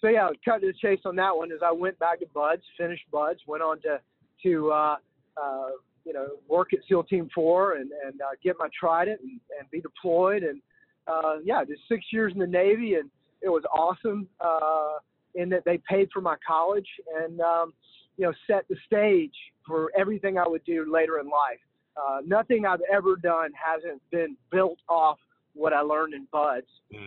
[0.00, 2.60] So yeah, cut to the chase on that one is I went back to BUD/S,
[2.78, 4.00] finished BUD/S, went on to,
[4.44, 4.96] to, uh,
[5.36, 5.70] uh,
[6.04, 9.70] you know, work at SEAL Team Four and, and, uh, get my trident and, and
[9.70, 10.42] be deployed.
[10.42, 10.62] And,
[11.06, 13.10] uh, yeah, just six years in the Navy and
[13.42, 14.98] it was awesome, uh,
[15.34, 16.88] in that they paid for my college
[17.22, 17.74] and, um,
[18.16, 19.34] you know, set the stage
[19.66, 21.60] for everything I would do later in life.
[21.96, 25.18] Uh, nothing I've ever done hasn't been built off
[25.54, 26.64] what I learned in BUD/S,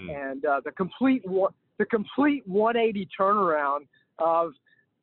[0.10, 1.24] and uh, the complete
[1.80, 3.88] the complete 180 turnaround
[4.19, 4.54] of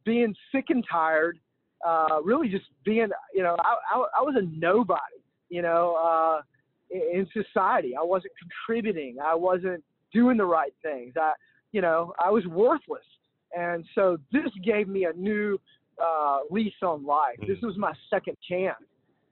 [0.05, 1.39] being sick and tired,
[1.87, 5.01] uh, really just being, you know, I, I, I was a nobody,
[5.49, 6.43] you know, uh,
[6.91, 7.95] in, in society.
[7.97, 9.17] I wasn't contributing.
[9.23, 11.15] I wasn't doing the right things.
[11.17, 11.33] I,
[11.73, 13.05] you know, I was worthless.
[13.57, 15.59] And so this gave me a new
[16.03, 17.37] uh, lease on life.
[17.47, 18.77] This was my second chance.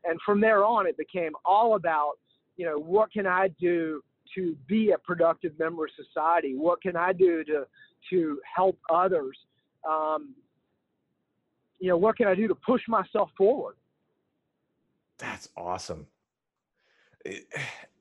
[0.04, 2.12] And from there on, it became all about,
[2.56, 4.02] you know, what can I do
[4.34, 6.54] to be a productive member of society?
[6.56, 7.66] What can I do to
[8.10, 9.36] to help others?
[9.88, 10.34] Um,
[11.78, 13.76] you know, what can I do to push myself forward?
[15.18, 16.06] That's awesome.
[17.24, 17.46] It,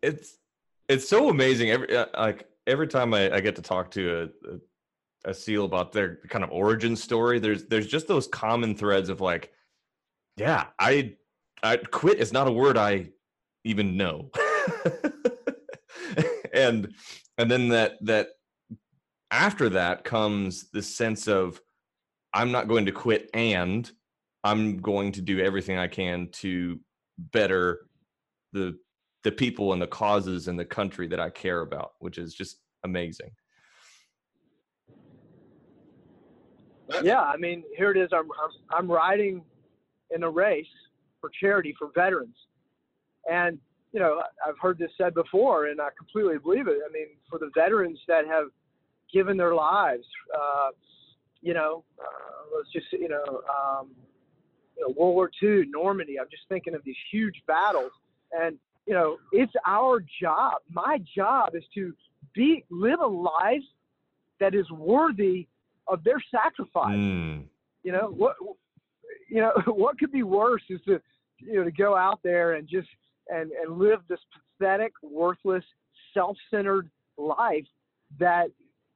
[0.01, 0.37] it's
[0.87, 1.71] it's so amazing.
[1.71, 4.59] Every uh, like every time I, I get to talk to a, a
[5.25, 9.19] a seal about their kind of origin story, there's there's just those common threads of
[9.21, 9.51] like,
[10.37, 11.15] yeah, I
[11.63, 13.09] I quit is not a word I
[13.63, 14.31] even know,
[16.53, 16.93] and
[17.37, 18.29] and then that that
[19.31, 21.59] after that comes the sense of
[22.33, 23.89] I'm not going to quit and
[24.43, 26.79] I'm going to do everything I can to
[27.17, 27.87] better
[28.53, 28.77] the
[29.23, 32.59] the people and the causes and the country that I care about, which is just
[32.83, 33.31] amazing.
[37.03, 38.09] Yeah, I mean, here it is.
[38.13, 39.43] I'm I'm, I'm riding
[40.15, 40.65] in a race
[41.19, 42.35] for charity for veterans,
[43.29, 43.57] and
[43.91, 46.77] you know I've heard this said before, and I completely believe it.
[46.87, 48.47] I mean, for the veterans that have
[49.13, 50.69] given their lives, uh,
[51.41, 53.89] you know, uh, let's just you know, um,
[54.75, 56.19] you know, World War II, Normandy.
[56.19, 57.91] I'm just thinking of these huge battles,
[58.31, 60.53] and you know, it's our job.
[60.71, 61.93] My job is to
[62.33, 63.63] be live a life
[64.39, 65.47] that is worthy
[65.87, 66.95] of their sacrifice.
[66.95, 67.45] Mm.
[67.83, 68.35] You know what?
[69.27, 71.01] You know what could be worse is to
[71.39, 72.87] you know to go out there and just
[73.29, 74.19] and and live this
[74.59, 75.63] pathetic, worthless,
[76.13, 77.65] self-centered life
[78.19, 78.47] that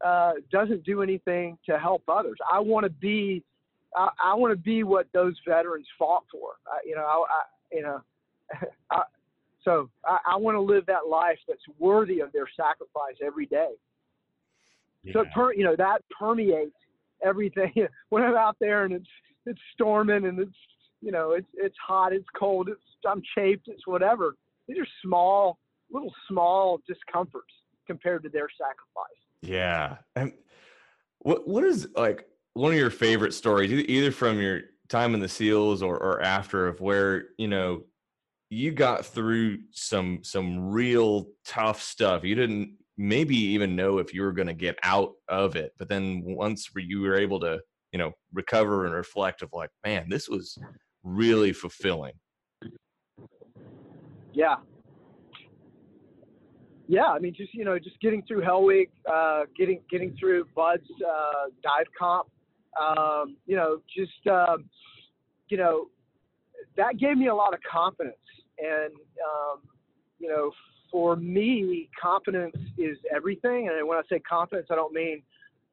[0.03, 2.37] uh, doesn't do anything to help others.
[2.51, 3.43] I want to be
[3.95, 6.51] I, I want to be what those veterans fought for.
[6.67, 8.01] I, you know, I, I you know,
[8.91, 9.03] I,
[9.63, 13.71] so I, I want to live that life that's worthy of their sacrifice every day.
[15.13, 16.75] So per, you know that permeates
[17.23, 17.73] everything.
[18.09, 19.07] when I'm out there and it's
[19.45, 20.57] it's storming and it's
[21.01, 24.35] you know it's it's hot, it's cold, it's I'm chafed, it's whatever.
[24.67, 25.57] These are small,
[25.91, 27.53] little small discomforts
[27.87, 29.21] compared to their sacrifice.
[29.41, 29.97] Yeah.
[30.15, 30.33] And
[31.19, 35.29] what what is like one of your favorite stories, either from your time in the
[35.29, 37.83] SEALs or, or after, of where you know
[38.49, 42.23] you got through some some real tough stuff.
[42.23, 45.89] You didn't maybe even know if you were going to get out of it, but
[45.89, 47.59] then once you were able to,
[47.91, 50.57] you know, recover and reflect of like, man, this was
[51.03, 52.13] really fulfilling.
[54.33, 54.55] Yeah.
[56.87, 60.45] Yeah, I mean, just you know, just getting through Hell Week, uh, getting getting through
[60.55, 62.27] BUD/S uh, dive comp,
[62.81, 64.65] um, you know, just um,
[65.47, 65.85] you know,
[66.75, 68.17] that gave me a lot of confidence,
[68.57, 69.61] and um,
[70.19, 70.51] you know,
[70.91, 73.69] for me, confidence is everything.
[73.69, 75.23] And when I say confidence, I don't mean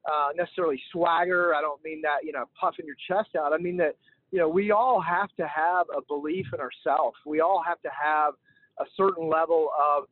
[0.05, 1.53] uh, necessarily swagger.
[1.55, 3.53] I don't mean that you know puffing your chest out.
[3.53, 3.95] I mean that
[4.31, 7.17] you know we all have to have a belief in ourselves.
[7.25, 8.33] We all have to have
[8.79, 10.05] a certain level of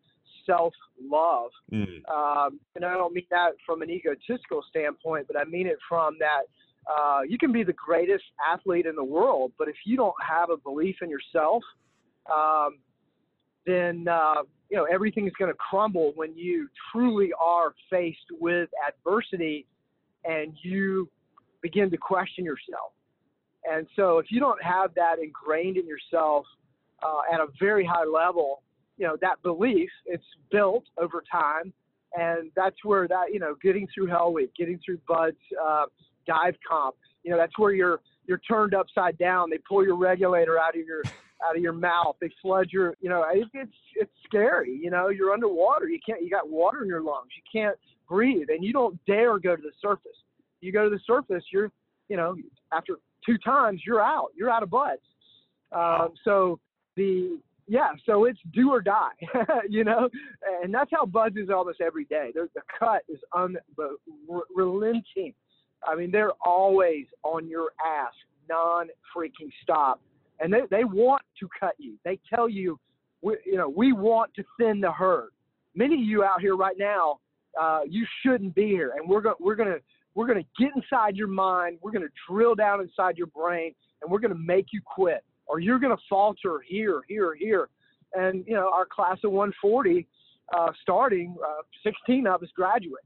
[0.46, 1.52] self love.
[1.72, 2.10] Mm.
[2.10, 6.18] Um, and I don't mean that from an egotistical standpoint, but I mean it from
[6.20, 6.44] that
[6.88, 10.50] uh, you can be the greatest athlete in the world, but if you don't have
[10.50, 11.64] a belief in yourself,
[12.34, 12.78] um,
[13.66, 18.70] then uh, you know everything is going to crumble when you truly are faced with
[18.88, 19.66] adversity
[20.26, 21.10] and you
[21.62, 22.92] begin to question yourself.
[23.70, 26.46] And so, if you don't have that ingrained in yourself
[27.04, 28.62] uh, at a very high level,
[28.98, 31.74] you know that belief it's built over time,
[32.18, 35.86] and that's where that you know getting through Hell Week, getting through BUD/S uh,
[36.26, 39.50] dive comp, you know that's where you're you're turned upside down.
[39.50, 41.02] They pull your regulator out of your
[41.46, 42.16] out of your mouth.
[42.20, 44.80] They flood your, you know, it, it's it's scary.
[44.82, 45.88] You know, you're underwater.
[45.88, 46.22] You can't.
[46.22, 47.30] You got water in your lungs.
[47.36, 47.78] You can't
[48.08, 50.18] breathe, and you don't dare go to the surface.
[50.62, 51.72] You go to the surface, you're,
[52.10, 52.36] you know,
[52.74, 54.30] after two times, you're out.
[54.36, 55.00] You're out of BUD/S.
[55.72, 56.60] Um, so
[56.96, 57.40] the
[57.70, 59.12] yeah, so it's do or die,
[59.70, 60.10] you know,
[60.64, 62.32] and that's how BUD/S is almost every day.
[62.34, 65.34] The, the cut is unrelenting.
[65.86, 68.14] I mean, they're always on your ass,
[68.50, 70.02] non freaking stop
[70.40, 71.96] and they, they want to cut you.
[72.04, 72.80] They tell you,
[73.22, 75.30] we, you know, we want to thin the herd.
[75.76, 77.20] Many of you out here right now,
[77.60, 79.78] uh, you shouldn't be here, and we're gonna we're gonna
[80.16, 81.80] we're gonna get inside your mind.
[81.82, 85.80] We're gonna drill down inside your brain, and we're gonna make you quit, or you're
[85.80, 87.70] gonna falter here, here, here.
[88.14, 90.08] And you know, our class of 140,
[90.56, 93.04] uh, starting, uh, 16 of us graduate.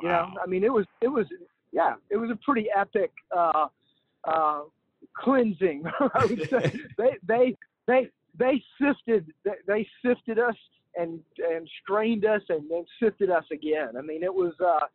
[0.00, 1.26] You know, I mean, it was it was
[1.70, 3.12] yeah, it was a pretty epic.
[3.36, 3.68] Uh,
[4.24, 4.60] uh,
[5.14, 5.84] cleansing.
[6.14, 10.56] I would say they they they they sifted they, they sifted us
[10.96, 13.90] and and strained us and then sifted us again.
[13.98, 14.86] I mean, it was uh,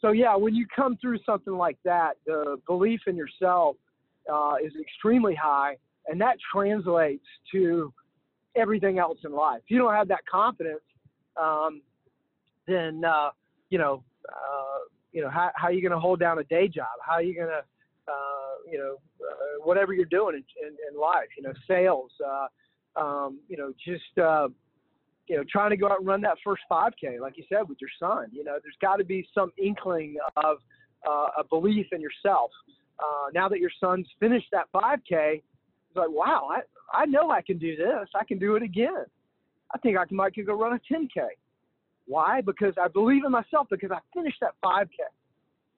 [0.00, 0.36] so yeah.
[0.36, 3.76] When you come through something like that, the belief in yourself
[4.32, 5.76] uh, is extremely high,
[6.08, 7.92] and that translates to
[8.56, 9.60] everything else in life.
[9.64, 10.82] If you don't have that confidence,
[11.40, 11.82] um,
[12.66, 13.30] then uh,
[13.70, 14.78] you know uh,
[15.12, 16.86] you know how, how are you going to hold down a day job?
[17.04, 17.62] How are you going to
[18.08, 23.00] uh, you know, uh, whatever you're doing in, in, in life, you know, sales, uh,
[23.00, 24.48] um, you know, just, uh,
[25.26, 27.78] you know, trying to go out and run that first 5K, like you said, with
[27.80, 28.26] your son.
[28.32, 30.58] You know, there's got to be some inkling of
[31.08, 32.50] uh, a belief in yourself.
[32.98, 36.60] Uh, now that your son's finished that 5K, it's like, wow, I,
[36.96, 38.08] I know I can do this.
[38.14, 39.04] I can do it again.
[39.74, 41.26] I think I might could go run a 10K.
[42.06, 42.40] Why?
[42.42, 44.88] Because I believe in myself because I finished that 5K.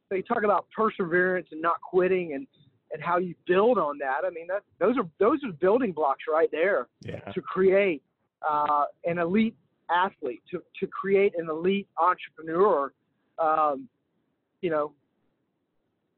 [0.08, 2.46] So you talk about perseverance and not quitting and
[2.92, 4.20] and how you build on that.
[4.24, 7.18] I mean, that those are those are building blocks right there Yeah.
[7.32, 8.02] to create
[8.48, 9.56] uh, an elite
[9.90, 12.92] athlete, to to create an elite entrepreneur.
[13.38, 13.88] Um,
[14.60, 14.92] you know,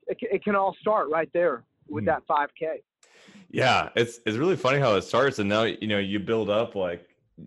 [0.07, 2.09] it, it can all start right there with Hmm.
[2.09, 2.83] that 5K.
[3.51, 6.75] Yeah, it's it's really funny how it starts, and now you know you build up.
[6.75, 7.07] Like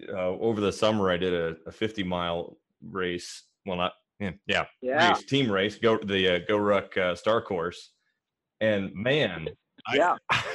[0.09, 3.43] uh, over the summer, I did a, a 50 mile race.
[3.65, 7.91] Well, not yeah, yeah, race, team race, go the uh, Go Ruck uh, Star Course,
[8.59, 9.47] and man,
[9.87, 10.15] I- yeah,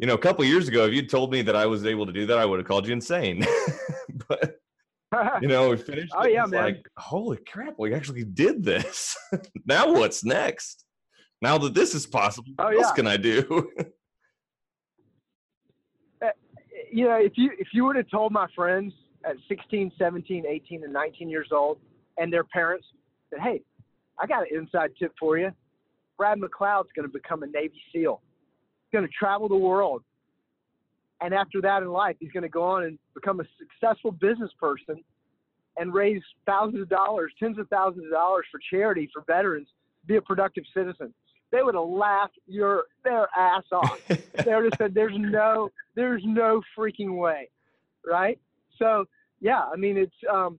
[0.00, 2.12] you know, a couple years ago, if you'd told me that I was able to
[2.12, 3.44] do that, I would have called you insane.
[4.28, 4.58] but
[5.42, 6.12] you know, we finished.
[6.16, 6.64] Oh, yeah, man.
[6.64, 9.14] Like, holy crap, we actually did this.
[9.66, 10.86] now what's next?
[11.42, 13.70] Now that this is possible, Oh, what else can I do?
[13.78, 13.84] Eh,
[16.22, 16.30] eh,
[16.90, 18.94] you know, if you if you would have told my friends
[19.26, 21.78] at 16, 17, 18, and 19 years old,
[22.16, 22.86] and their parents
[23.30, 23.62] that, hey,
[24.18, 25.50] I got an inside tip for you.
[26.16, 28.22] Brad McLeod's going to become a Navy SEAL.
[28.92, 30.02] Going to travel the world,
[31.20, 34.50] and after that in life, he's going to go on and become a successful business
[34.58, 35.02] person,
[35.76, 39.68] and raise thousands of dollars, tens of thousands of dollars for charity for veterans,
[40.06, 41.12] be a productive citizen.
[41.52, 44.00] They would have laughed your their ass off.
[44.08, 47.48] they would have said, "There's no, there's no freaking way,"
[48.06, 48.38] right?
[48.78, 49.06] So
[49.40, 50.58] yeah, I mean it's um,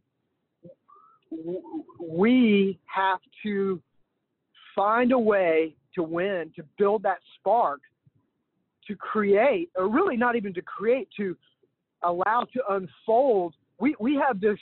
[1.30, 1.62] w-
[2.00, 3.82] we have to
[4.76, 7.82] find a way to win, to build that spark,
[8.88, 11.36] to create, or really not even to create, to
[12.04, 13.54] allow to unfold.
[13.80, 14.58] We we have this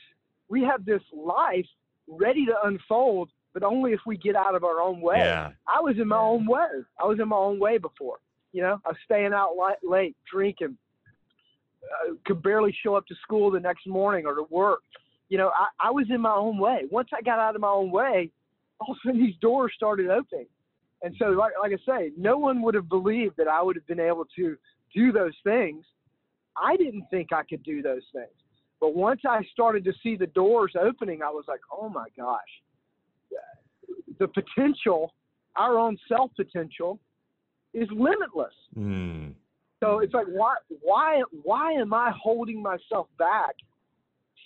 [0.49, 1.65] we have this life
[2.07, 5.17] ready to unfold, but only if we get out of our own way.
[5.17, 5.51] Yeah.
[5.67, 6.67] I was in my own way.
[6.99, 8.17] I was in my own way before.
[8.51, 10.75] You know, I was staying out li- late, drinking,
[11.83, 14.79] uh, could barely show up to school the next morning or to work.
[15.29, 16.81] You know, I, I was in my own way.
[16.89, 18.31] Once I got out of my own way,
[18.79, 20.47] all of a sudden these doors started opening.
[21.01, 23.87] And so, like, like I say, no one would have believed that I would have
[23.87, 24.57] been able to
[24.93, 25.85] do those things.
[26.61, 28.27] I didn't think I could do those things.
[28.81, 32.39] But once I started to see the doors opening, I was like, oh my gosh,
[34.19, 35.13] the potential,
[35.55, 36.99] our own self potential,
[37.73, 38.53] is limitless.
[38.77, 39.33] Mm.
[39.79, 43.55] So it's like, why, why, why am I holding myself back,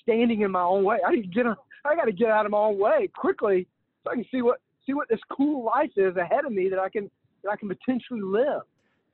[0.03, 0.99] standing in my own way?
[1.05, 1.45] I need to get,
[1.85, 3.67] I got to get out of my own way quickly
[4.03, 6.79] so I can see what, see what this cool life is ahead of me that
[6.79, 7.09] I can,
[7.43, 8.61] that I can potentially live.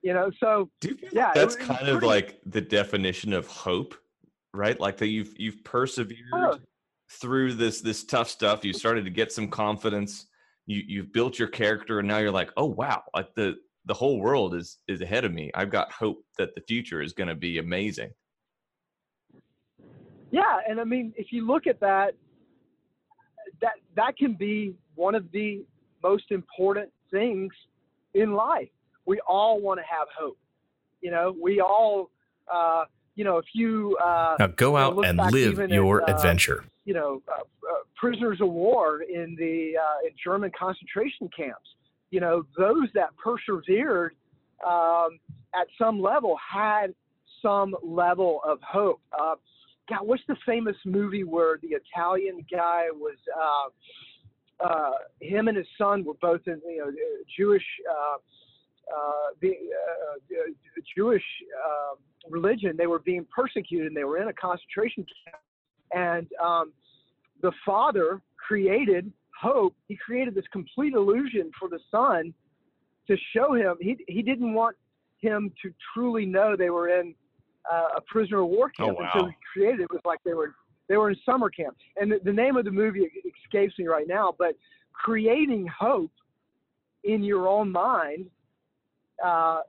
[0.01, 2.61] You know, so Do you feel Yeah, like that's was kind of pretty- like the
[2.61, 3.95] definition of hope,
[4.53, 4.79] right?
[4.79, 6.57] Like that you've you've persevered Oh.
[7.11, 8.63] through this this tough stuff.
[8.63, 10.27] You started to get some confidence.
[10.67, 13.55] You you've built your character, and now you're like, oh wow, like the
[13.87, 15.51] the whole world is is ahead of me.
[15.53, 18.11] I've got hope that the future is going to be amazing.
[20.31, 22.13] Yeah, and I mean, if you look at that,
[23.61, 25.63] that that can be one of the
[26.03, 27.53] most important things
[28.13, 28.67] in life.
[29.05, 30.37] We all want to have hope.
[31.01, 32.11] You know, we all,
[32.53, 32.83] uh,
[33.15, 36.15] you know, if you uh, Now go know, out look and live your at, uh,
[36.15, 36.65] adventure.
[36.83, 41.69] you know, uh, uh, prisoners of war in the uh, in German concentration camps.
[42.11, 44.15] You know, those that persevered
[44.67, 45.19] um,
[45.55, 46.93] at some level had
[47.41, 48.99] some level of hope.
[49.17, 49.35] Uh,
[49.89, 53.15] God, what's the famous movie where the Italian guy was?
[54.59, 54.91] Uh,
[55.21, 56.91] him and his son were both in, you know,
[57.37, 57.63] Jewish.
[57.89, 58.17] Uh,
[58.91, 60.51] uh, the uh, uh,
[60.97, 61.23] Jewish
[61.63, 61.95] uh,
[62.27, 65.37] religion, they were being persecuted, and they were in a concentration camp.
[65.93, 66.73] And um,
[67.41, 69.75] the father created hope.
[69.87, 72.33] He created this complete illusion for the son
[73.07, 73.75] to show him.
[73.79, 74.75] He he didn't want
[75.19, 77.13] him to truly know they were in
[77.71, 78.97] uh, a prisoner of war Oh, camp.
[78.99, 80.55] And so he created it was like they were
[80.89, 81.77] they were in summer camp.
[81.95, 83.07] And the, the name of the movie
[83.45, 84.55] escapes me right now, but
[84.91, 86.11] creating hope
[87.05, 88.25] in your own mind,
[89.23, 89.61] uh,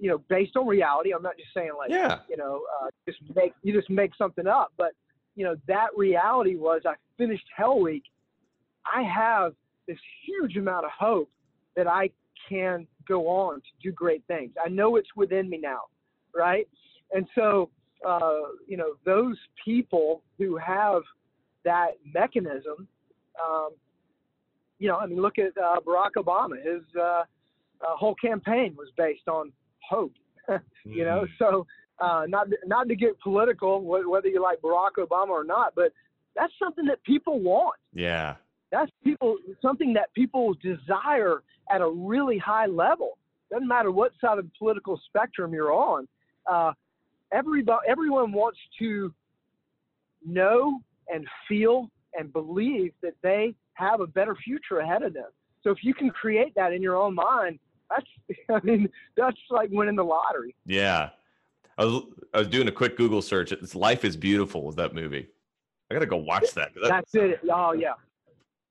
[0.00, 1.12] you know, based on reality.
[1.14, 2.20] I'm not just saying like Yeah.
[2.28, 4.72] you know, uh, just make you just make something up.
[4.76, 4.92] But
[5.36, 8.04] you know, that reality was I finished Hell Week.
[8.92, 9.54] I have
[9.86, 11.30] this huge amount of hope
[11.76, 12.10] that I
[12.48, 14.52] can go on to do great things.
[14.64, 15.82] I know it's within me now,
[16.34, 16.66] right?
[17.12, 17.70] And so,
[18.06, 21.02] uh, you know, those people who have
[21.64, 22.88] that mechanism,
[23.42, 23.70] um,
[24.78, 26.56] you know, I mean, look at uh, Barack Obama.
[26.62, 29.52] His uh, uh, whole campaign was based on
[29.88, 30.12] hope
[30.84, 31.28] you know Mm.
[31.38, 31.66] so
[32.00, 35.92] uh, not not to get political wh- whether you like barack obama or not but
[36.36, 38.36] that's something that people want Yeah.
[38.70, 43.18] that's people something that people desire at a really high level
[43.50, 46.08] doesn't matter what side of the political spectrum you're on
[46.50, 46.72] uh,
[47.32, 49.12] everybody everyone wants to
[50.24, 50.80] know
[51.12, 55.30] and feel and believe that they have a better future ahead of them
[55.62, 57.58] so if you can create that in your own mind
[57.90, 58.06] that's
[58.50, 61.10] i mean that's like winning the lottery Yeah.
[61.78, 62.02] I was
[62.34, 63.50] I was doing a quick Google search.
[63.50, 65.26] It's Life is Beautiful is that movie.
[65.90, 66.70] I gotta go watch that.
[66.74, 67.40] That- That's it.
[67.50, 67.94] Oh yeah,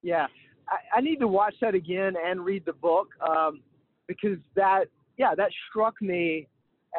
[0.03, 0.27] yeah.
[0.69, 3.61] I, I need to watch that again and read the book um,
[4.07, 4.85] because that
[5.17, 6.47] yeah that struck me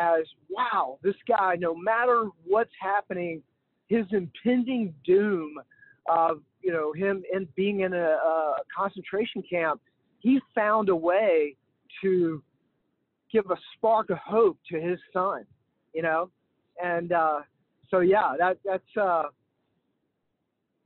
[0.01, 3.43] as wow this guy no matter what's happening
[3.88, 5.55] his impending doom
[6.09, 9.80] of you know him and being in a, a concentration camp
[10.18, 11.57] he found a way
[12.01, 12.43] to
[13.30, 15.45] give a spark of hope to his son
[15.95, 16.30] you know
[16.82, 17.40] and uh,
[17.90, 19.24] so yeah that that's uh,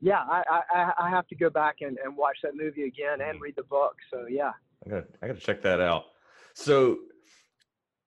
[0.00, 3.40] yeah, I, I, I have to go back and, and watch that movie again and
[3.40, 3.96] read the book.
[4.12, 4.52] So yeah.
[4.84, 6.04] I gotta I gotta check that out.
[6.54, 6.98] So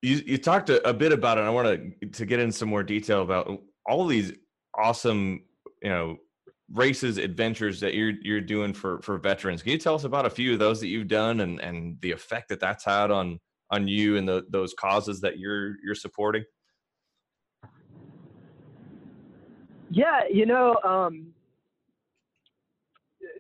[0.02, 1.42] you you talked a, a bit about it.
[1.42, 1.68] I want
[2.02, 4.34] to to get in some more detail about all these
[4.78, 5.44] awesome
[5.82, 6.18] you know
[6.74, 9.62] races adventures that you're you're doing for for veterans.
[9.62, 12.12] Can you tell us about a few of those that you've done and and the
[12.12, 13.40] effect that that's had on
[13.72, 16.44] on you and the, those causes that you're you're supporting?
[19.92, 21.34] Yeah, you know, um,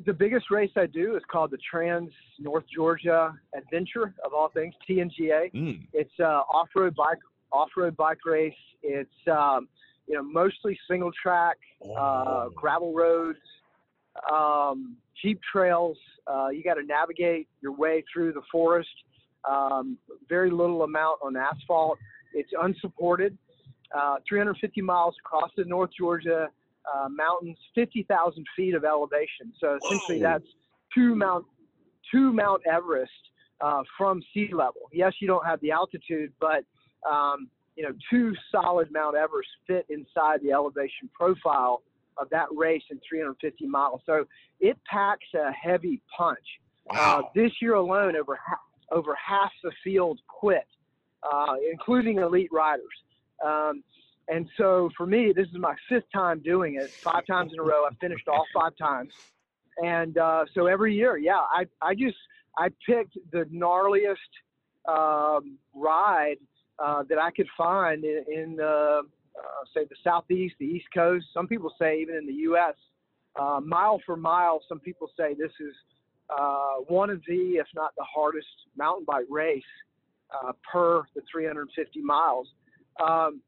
[0.05, 4.73] the biggest race I do is called the Trans North Georgia Adventure of all things
[4.89, 5.51] TNGA.
[5.53, 5.87] Mm.
[5.93, 7.17] It's uh, off-road bike
[7.51, 8.53] off-road bike race.
[8.83, 9.67] It's um,
[10.07, 12.49] you know mostly single track, uh, Oh.
[12.55, 13.39] gravel roads,
[14.31, 15.97] um, jeep trails.
[16.27, 18.89] Uh, you got to navigate your way through the forest.
[19.49, 19.97] Um,
[20.27, 21.97] very little amount on asphalt.
[22.33, 23.37] It's unsupported.
[23.97, 26.49] Uh, 350 miles across the North Georgia
[26.93, 29.53] uh, mountains, 50,000 feet of elevation.
[29.59, 30.33] So essentially, Whoa.
[30.33, 30.47] that's
[30.93, 31.45] two Mount
[32.11, 33.11] two Mount Everest
[33.61, 34.89] uh, from sea level.
[34.91, 36.63] Yes, you don't have the altitude, but
[37.09, 41.81] um, you know, two solid Mount Everest fit inside the elevation profile
[42.17, 44.01] of that race in 350 miles.
[44.05, 44.25] So
[44.59, 46.37] it packs a heavy punch.
[46.89, 48.57] Uh, this year alone, over ha-
[48.91, 50.67] over half the field quit,
[51.23, 52.85] uh, including elite riders.
[53.45, 53.83] Um,
[54.29, 56.91] and so for me, this is my fifth time doing it.
[56.91, 59.11] Five times in a row, I finished all five times.
[59.83, 62.17] And uh, so every year, yeah, I I just
[62.57, 64.15] I picked the gnarliest
[64.87, 66.37] um, ride
[66.77, 69.01] uh, that I could find in, in uh, uh,
[69.73, 71.25] say the southeast, the East Coast.
[71.33, 72.75] Some people say even in the U.S.
[73.39, 75.73] Uh, mile for mile, some people say this is
[76.29, 79.63] uh, one of the, if not the hardest mountain bike race
[80.33, 82.47] uh, per the 350 miles.
[83.01, 83.41] Um,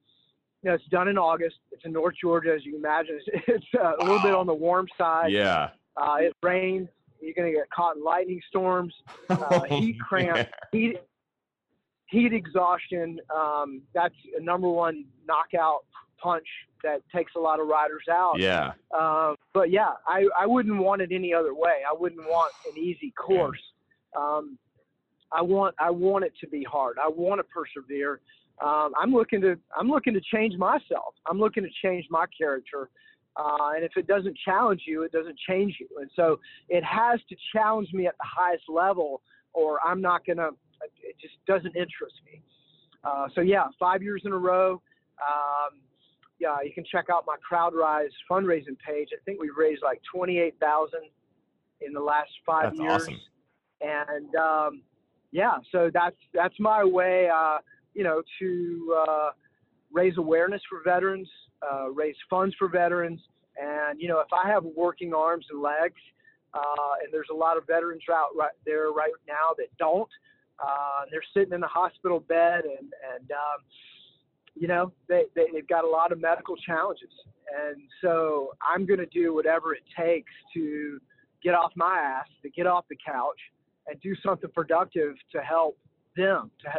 [0.64, 1.56] you know, it's done in August.
[1.72, 3.20] It's in North Georgia, as you can imagine.
[3.34, 5.32] It's, it's uh, a little bit on the warm side.
[5.32, 5.70] Yeah.
[5.98, 6.88] Uh, it rains.
[7.20, 8.94] You're going to get caught in lightning storms,
[9.30, 10.98] uh, heat cramp, heat,
[12.08, 13.20] heat exhaustion.
[13.36, 15.86] Um, that's a number one knockout
[16.22, 16.48] punch
[16.84, 18.40] that takes a lot of riders out.
[18.40, 18.74] Yeah.
[18.98, 21.82] Uh, but yeah, I, I wouldn't want it any other way.
[21.88, 23.62] I wouldn't want an easy course.
[24.18, 24.58] Um,
[25.32, 26.98] I want I want it to be hard.
[27.02, 28.20] I want to persevere.
[28.64, 31.16] Um, I'm looking to I'm looking to change myself.
[31.26, 32.90] I'm looking to change my character.
[33.38, 35.88] Uh, and if it doesn't challenge you, it doesn't change you.
[36.00, 39.22] And so it has to challenge me at the highest level,
[39.54, 40.50] or I'm not gonna.
[41.02, 42.42] It just doesn't interest me.
[43.04, 44.82] Uh, so yeah, five years in a row.
[45.22, 45.80] Um,
[46.40, 49.10] yeah, you can check out my CrowdRise fundraising page.
[49.14, 51.02] I think we've raised like twenty-eight thousand
[51.82, 53.02] in the last five That's years.
[53.04, 53.20] awesome.
[53.82, 54.82] And um,
[55.32, 57.60] yeah, so that's that's my way, uh,
[57.94, 59.30] you know, to uh,
[59.92, 61.28] raise awareness for veterans,
[61.62, 63.22] uh, raise funds for veterans,
[63.62, 66.00] and you know, if I have working arms and legs,
[66.54, 70.10] uh, and there's a lot of veterans out right there right now that don't,
[70.62, 73.62] uh, they're sitting in the hospital bed and and um,
[74.56, 77.10] you know they, they they've got a lot of medical challenges,
[77.68, 81.00] and so I'm going to do whatever it takes to
[81.44, 83.40] get off my ass, to get off the couch,
[83.88, 85.78] and do something productive to help
[86.16, 86.70] them, to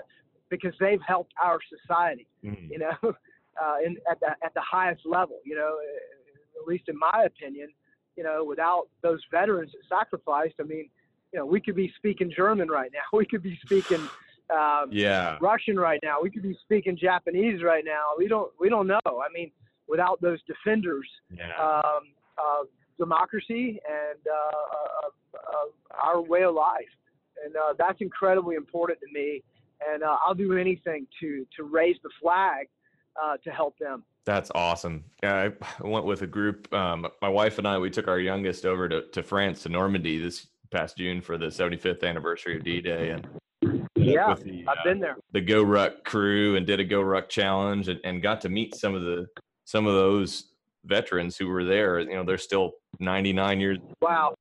[0.53, 2.69] because they've helped our society Mm.
[2.71, 2.97] you know,
[3.63, 5.39] uh, in, at the at the highest level.
[5.45, 7.69] You know, uh, at least in my opinion,
[8.17, 10.89] you know, without those veterans that sacrificed, I mean,
[11.33, 13.07] you know, we could be speaking German right now.
[13.21, 14.11] We could be speaking
[14.59, 15.39] um, Yeah.
[15.41, 16.17] Russian right now.
[16.21, 18.07] We could be speaking Japanese right now.
[18.19, 19.01] We don't we don't know.
[19.27, 19.51] I mean,
[19.89, 21.57] without those defenders Yeah.
[21.67, 22.05] um,
[22.51, 22.67] of
[22.99, 25.13] democracy and uh, of,
[25.61, 25.67] of
[26.07, 26.93] our way of life.
[27.45, 29.43] And uh, that's incredibly important to me.
[29.93, 32.67] And uh, I'll do anything to to raise the flag
[33.23, 34.05] uh, to help them.
[34.25, 35.05] That's awesome.
[35.23, 36.73] Yeah, I went with a group.
[36.73, 40.19] Um, my wife and I, we took our youngest over to, to France, to Normandy
[40.19, 43.11] this past June for the 75th anniversary of D Day.
[43.11, 43.29] And
[43.97, 45.17] Yeah, the, I've uh, been there.
[45.33, 48.75] the Go Ruck crew and did a Go Ruck challenge and, and got to meet
[48.77, 49.27] some of the
[49.65, 50.53] some of those
[50.85, 52.01] veterans who were there.
[52.01, 53.79] You know, they're still 99 years.
[54.01, 54.35] Wow.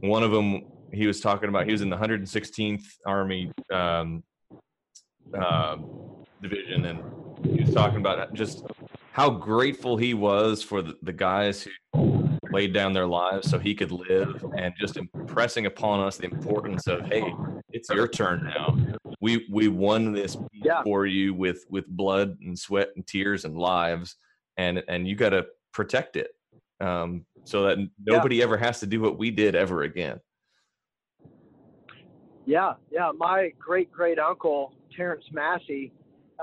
[0.00, 0.62] One of them,
[0.92, 4.22] he was talking about, he was in the 116th Army um,
[5.34, 5.86] um
[6.40, 7.00] division, and
[7.52, 8.64] he was talking about just
[9.12, 12.22] how grateful he was for the, the guys who
[12.52, 16.86] laid down their lives so he could live, and just impressing upon us the importance
[16.86, 17.34] of, hey,
[17.72, 18.76] it's your turn now.
[19.20, 20.82] We we won this Yeah.
[20.84, 24.16] for you with with blood and sweat and tears and lives,
[24.56, 26.30] and and you got to protect it,
[26.80, 30.20] um, so that nobody ever has to do what we did ever again.
[32.46, 33.10] Yeah, yeah.
[33.16, 35.92] My great great uncle Terrence Massey,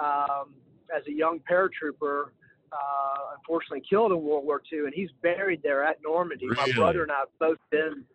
[0.01, 0.53] um,
[0.95, 2.29] as a young paratrooper,
[2.71, 6.47] uh, unfortunately killed in World War II, and he's buried there at Normandy.
[6.47, 8.05] My brother and I have both been.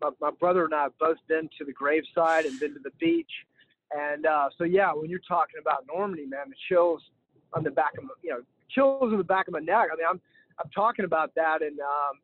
[0.00, 2.90] My, my brother and I have both been to the graveside and been to the
[2.98, 3.30] beach,
[3.92, 7.02] and uh, so yeah, when you're talking about Normandy, man, the chills
[7.52, 8.40] on the back of my, you know,
[8.70, 9.88] chills on the back of my neck.
[9.92, 10.20] I mean, I'm
[10.58, 12.18] I'm talking about that, and um,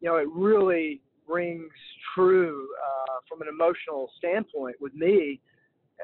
[0.00, 1.72] you know, it really rings
[2.14, 5.40] true uh, from an emotional standpoint with me.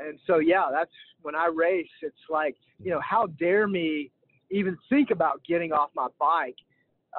[0.03, 0.90] And so, yeah, that's
[1.22, 1.88] when I race.
[2.03, 4.11] It's like, you know, how dare me
[4.51, 6.57] even think about getting off my bike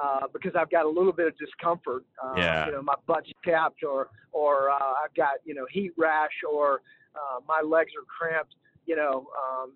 [0.01, 2.03] uh, because I've got a little bit of discomfort.
[2.23, 2.65] Uh, Yeah.
[2.67, 6.81] You know, my butt's chapped, or or uh, I've got you know heat rash, or
[7.15, 8.55] uh, my legs are cramped.
[8.85, 9.73] You know, um,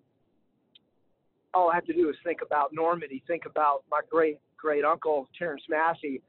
[1.53, 5.29] all I have to do is think about Normandy, think about my great great uncle
[5.37, 6.21] Terrence Massey,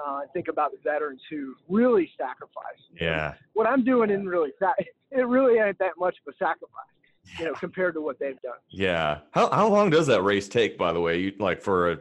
[0.00, 2.82] uh, think about the veterans who really sacrificed.
[3.00, 3.34] Yeah.
[3.54, 4.72] What I'm doing isn't really sa-
[5.14, 8.58] it really ain't that much of a sacrifice, you know, compared to what they've done.
[8.70, 9.18] Yeah.
[9.32, 11.18] How how long does that race take, by the way?
[11.18, 11.98] You like for a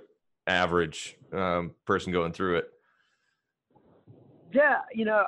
[0.47, 2.71] average um, person going through it?
[4.53, 5.23] Yeah, you know,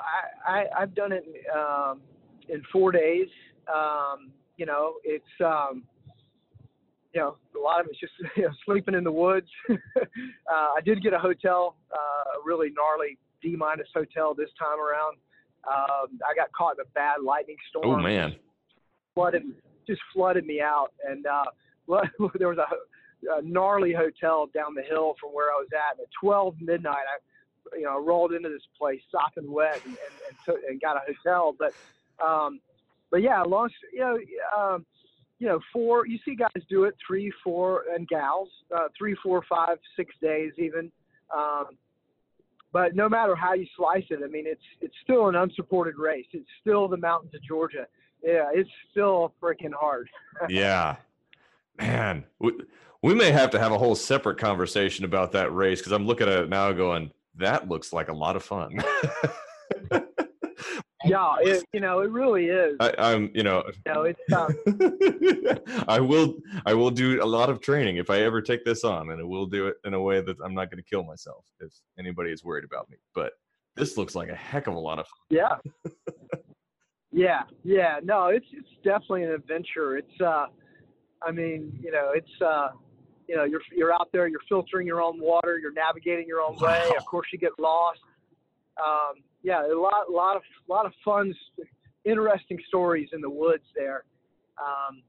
[0.46, 1.26] I, I I've done it
[1.56, 2.02] um,
[2.50, 3.28] in four days.
[3.74, 5.84] Um, you know, it's um,
[7.14, 9.48] you know a lot of it's just you know, sleeping in the woods.
[9.70, 9.76] uh,
[10.50, 15.18] I did get a hotel, uh, a really gnarly D minus hotel this time around.
[15.68, 18.00] Um, I got caught in a bad lightning storm.
[18.00, 18.36] Oh man.
[19.16, 19.44] flooded
[19.88, 21.46] just flooded me out and uh
[22.40, 26.06] there was a, a gnarly hotel down the hill from where I was at and
[26.06, 30.38] at 12 midnight I you know rolled into this place sopping wet and and, and,
[30.46, 31.74] took, and got a hotel but
[32.26, 32.60] um
[33.12, 34.18] but yeah long you know
[34.58, 34.86] um
[35.40, 39.44] you know four you see guys do it three four and gals uh three four
[39.50, 40.92] five six days even
[41.36, 41.66] um
[42.74, 46.26] but no matter how you slice it, I mean, it's it's still an unsupported race.
[46.34, 47.88] It's still the mountains of Georgia.
[48.24, 50.10] Yeah, it's still freaking hard.
[50.50, 50.96] yeah.
[51.80, 52.54] Man, we,
[53.02, 56.28] we may have to have a whole separate conversation about that race because I'm looking
[56.28, 58.84] at it now going, that looks like a lot of fun.
[61.06, 62.78] Yeah, it, you know, it really is.
[62.80, 66.36] I, I'm, you know, You know, it's um, I will,
[66.66, 69.24] I will do a lot of training if I ever take this on, and I
[69.24, 72.32] will do it in a way that I'm not going to kill myself if anybody
[72.32, 72.98] is worried about me.
[73.14, 73.34] But
[73.76, 75.28] this looks like a heck of a lot of fun.
[75.30, 75.56] yeah,
[77.12, 78.00] yeah, yeah.
[78.04, 79.98] No, it's it's definitely an adventure.
[79.98, 80.46] It's uh,
[81.22, 82.70] I mean, you know, it's uh,
[83.28, 86.58] you know, you're you're out there, you're filtering your own water, you're navigating your own
[86.60, 86.92] way.
[86.98, 88.00] Of course, you get lost.
[88.84, 91.34] Um, yeah, a lot, lot of, lot of fun,
[92.06, 94.04] interesting stories in the woods there.
[94.58, 95.02] Um,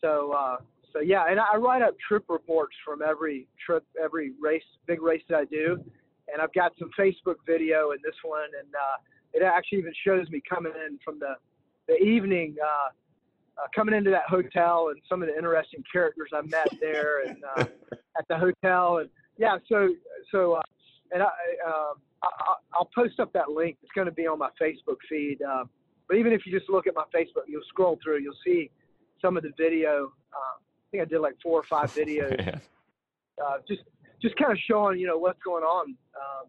[0.00, 0.56] so, uh,
[0.92, 5.22] so yeah, and I write up trip reports from every trip, every race, big race
[5.28, 5.82] that I do,
[6.32, 8.96] and I've got some Facebook video in this one, and uh,
[9.32, 11.34] it actually even shows me coming in from the
[11.86, 12.88] the evening, uh,
[13.60, 17.42] uh, coming into that hotel, and some of the interesting characters I met there, and
[17.56, 17.64] uh,
[18.18, 19.88] at the hotel, and yeah, so
[20.30, 20.62] so, uh,
[21.12, 21.26] and I.
[21.66, 23.76] Um, I- I- I'll post up that link.
[23.82, 25.42] It's going to be on my Facebook feed.
[25.42, 25.64] Uh,
[26.08, 28.70] but even if you just look at my Facebook, you'll scroll through, you'll see
[29.20, 30.06] some of the video.
[30.32, 32.60] Uh, I think I did like four or five videos, Man.
[33.46, 33.82] uh, just
[34.22, 36.46] just kind of showing you know what's going on um,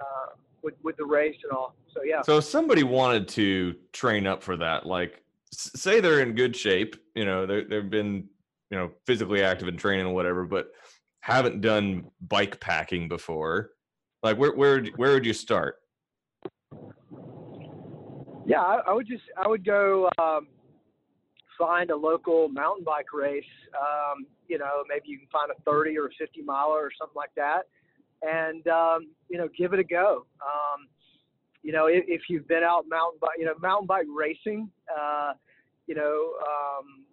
[0.00, 0.26] uh,
[0.62, 1.74] with with the race and all.
[1.94, 5.22] So yeah, So if somebody wanted to train up for that, like
[5.52, 8.26] say they're in good shape, you know, they they've been,
[8.70, 10.68] you know, physically active in training or whatever, but
[11.24, 13.70] haven't done bike packing before.
[14.22, 15.76] Like where where where would you start?
[18.46, 20.48] Yeah, I, I would just I would go um,
[21.58, 23.42] find a local mountain bike race.
[23.74, 27.16] Um, you know, maybe you can find a 30 or a 50 miler or something
[27.16, 27.62] like that,
[28.20, 30.26] and um, you know, give it a go.
[30.42, 30.88] Um,
[31.62, 35.32] you know, if, if you've been out mountain bike, you know, mountain bike racing, uh,
[35.86, 37.06] you know, um,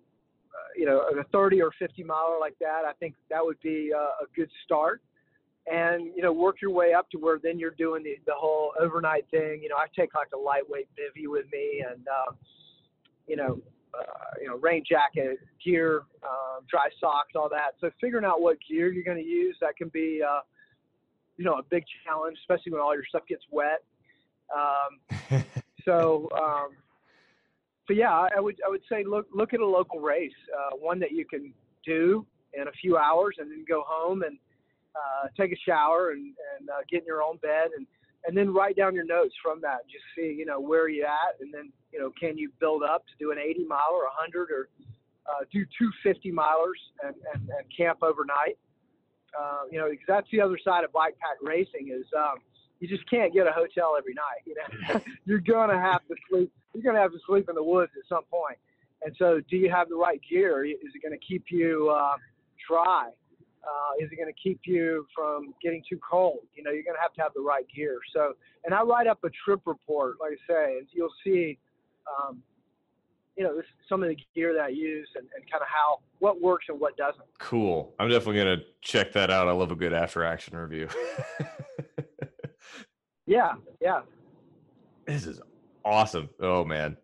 [0.75, 4.23] you know, a 30 or 50 miler like that, I think that would be uh,
[4.23, 5.01] a good start.
[5.71, 8.73] And you know work your way up to where then you're doing the, the whole
[8.79, 9.59] overnight thing.
[9.61, 12.35] You know i take like a lightweight bivy with me and um,
[13.27, 13.61] you know
[13.93, 17.75] uh, you know rain jacket gear um, dry socks all that.
[17.79, 20.39] So figuring out what gear you're going to use that can be uh,
[21.37, 23.83] you know a big challenge especially when all your stuff gets wet.
[24.51, 25.43] Um,
[25.85, 26.69] so um,
[27.87, 30.99] so yeah I, would i would say look look at a local race uh, one
[30.99, 31.53] that you can
[31.85, 34.37] do in a few hours and then go home and
[34.95, 37.87] uh, take a shower and, and uh, get in your own bed and,
[38.25, 39.79] and then write down your notes from that.
[39.89, 41.39] Just see, you know, where are you at?
[41.39, 44.51] And then, you know, can you build up to do an 80 mile or 100
[44.51, 44.69] or
[45.27, 48.57] uh, do two 50 milers and, and, and camp overnight?
[49.37, 52.39] Uh, you know, because that's the other side of bike pack racing is um,
[52.81, 54.43] you just can't get a hotel every night.
[54.45, 56.51] You know, you're gonna have to sleep.
[56.73, 58.57] You're gonna have to sleep in the woods at some point.
[59.03, 60.63] And so, do you have the right gear?
[60.65, 62.17] Is it going to keep you uh,
[62.67, 63.09] dry?
[63.63, 66.39] Uh, is it going to keep you from getting too cold?
[66.55, 67.97] You know, you're going to have to have the right gear.
[68.13, 68.33] So,
[68.65, 71.57] and I write up a trip report, like I say, and you'll see,
[72.07, 72.43] um,
[73.35, 75.99] you know, this, some of the gear that I use and, and kind of how
[76.19, 77.25] what works and what doesn't.
[77.39, 77.93] Cool.
[77.99, 79.47] I'm definitely gonna check that out.
[79.47, 80.89] I love a good after action review.
[83.31, 84.01] Yeah, yeah,
[85.07, 85.39] this is
[85.85, 86.29] awesome.
[86.41, 86.97] Oh man.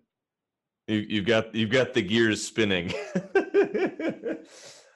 [0.90, 2.94] You you've got you've got the gears spinning.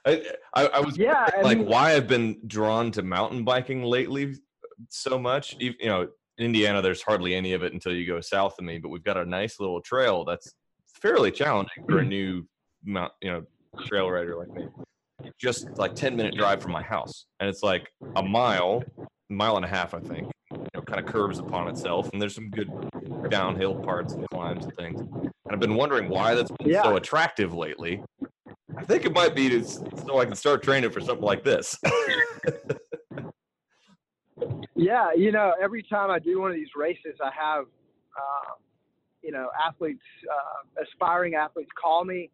[0.05, 0.23] I,
[0.53, 4.35] I, I was Yeah, like mean- why I've been drawn to mountain biking lately
[4.89, 5.55] so much.
[5.57, 6.01] You you know,
[6.37, 9.03] in Indiana, there's hardly any of it until you go south of me, but we've
[9.03, 10.53] got a nice little trail that's
[11.01, 12.45] fairly challenging for a new
[12.83, 13.43] mount, you know,
[13.85, 14.67] trail rider like me.
[15.39, 18.83] Just like 10 minute drive from my house, and it's like a mile,
[19.29, 20.29] mile and a half, I think.
[20.91, 22.69] Kind of curves upon itself, and there's some good
[23.29, 24.99] downhill parts and climbs and things.
[24.99, 28.03] And I've been wondering why that's been so attractive lately.
[28.77, 31.79] I think it might be to, so I can start training for something like this.
[34.81, 37.65] Yeah, you know, every time I do one of these races, I have,
[38.17, 38.53] uh,
[39.21, 42.31] you know, athletes, uh, aspiring athletes call me,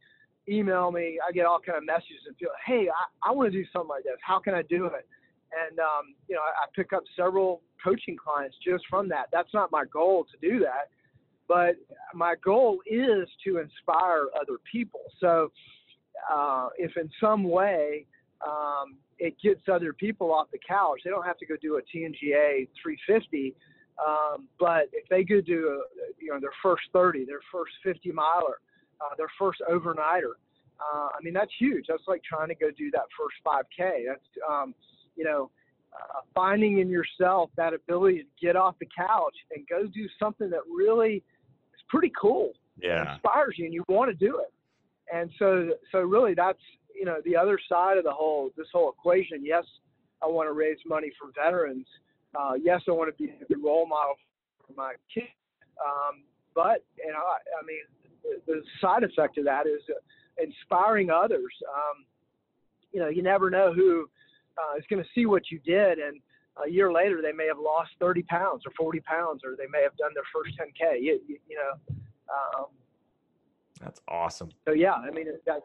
[0.47, 1.19] email me.
[1.27, 3.89] I get all kind of messages and feel, hey, I, I want to do something
[3.89, 4.15] like this.
[4.21, 5.05] How can I do it?
[5.51, 9.27] And um, you know, I, I pick up several coaching clients just from that.
[9.31, 10.89] That's not my goal to do that,
[11.47, 11.75] but
[12.13, 15.01] my goal is to inspire other people.
[15.19, 15.51] So,
[16.31, 18.05] uh, if in some way
[18.45, 21.01] um, it gets other people off the couch.
[21.03, 23.55] They don't have to go do a TNGA 350,
[24.05, 28.11] um, but if they go do a, you know their first 30, their first 50
[28.11, 28.59] miler,
[29.01, 30.37] uh, their first overnighter,
[30.79, 31.85] uh, I mean that's huge.
[31.87, 34.03] That's like trying to go do that first 5K.
[34.07, 34.75] That's um,
[35.17, 35.49] you know
[35.93, 40.49] uh, finding in yourself that ability to get off the couch and go do something
[40.49, 43.13] that really is pretty cool yeah.
[43.13, 44.53] inspires you and you want to do it.
[45.13, 46.59] And so, so really that's,
[46.93, 49.43] you know, the other side of the whole, this whole equation.
[49.43, 49.63] Yes,
[50.21, 51.85] I want to raise money for veterans.
[52.37, 54.15] Uh, yes, I want to be a good role model
[54.65, 55.27] for my kids.
[55.83, 57.79] Um, but, you know, I, I mean,
[58.23, 61.53] the, the side effect of that is uh, inspiring others.
[61.73, 62.05] Um,
[62.91, 64.09] you know, you never know who
[64.57, 65.99] uh, is going to see what you did.
[65.99, 66.19] And
[66.65, 69.83] a year later, they may have lost 30 pounds or 40 pounds, or they may
[69.83, 71.01] have done their first 10K.
[71.01, 71.95] You, you, you know,
[72.33, 72.65] um,
[73.79, 74.49] That's awesome.
[74.67, 75.61] so yeah, I mean that's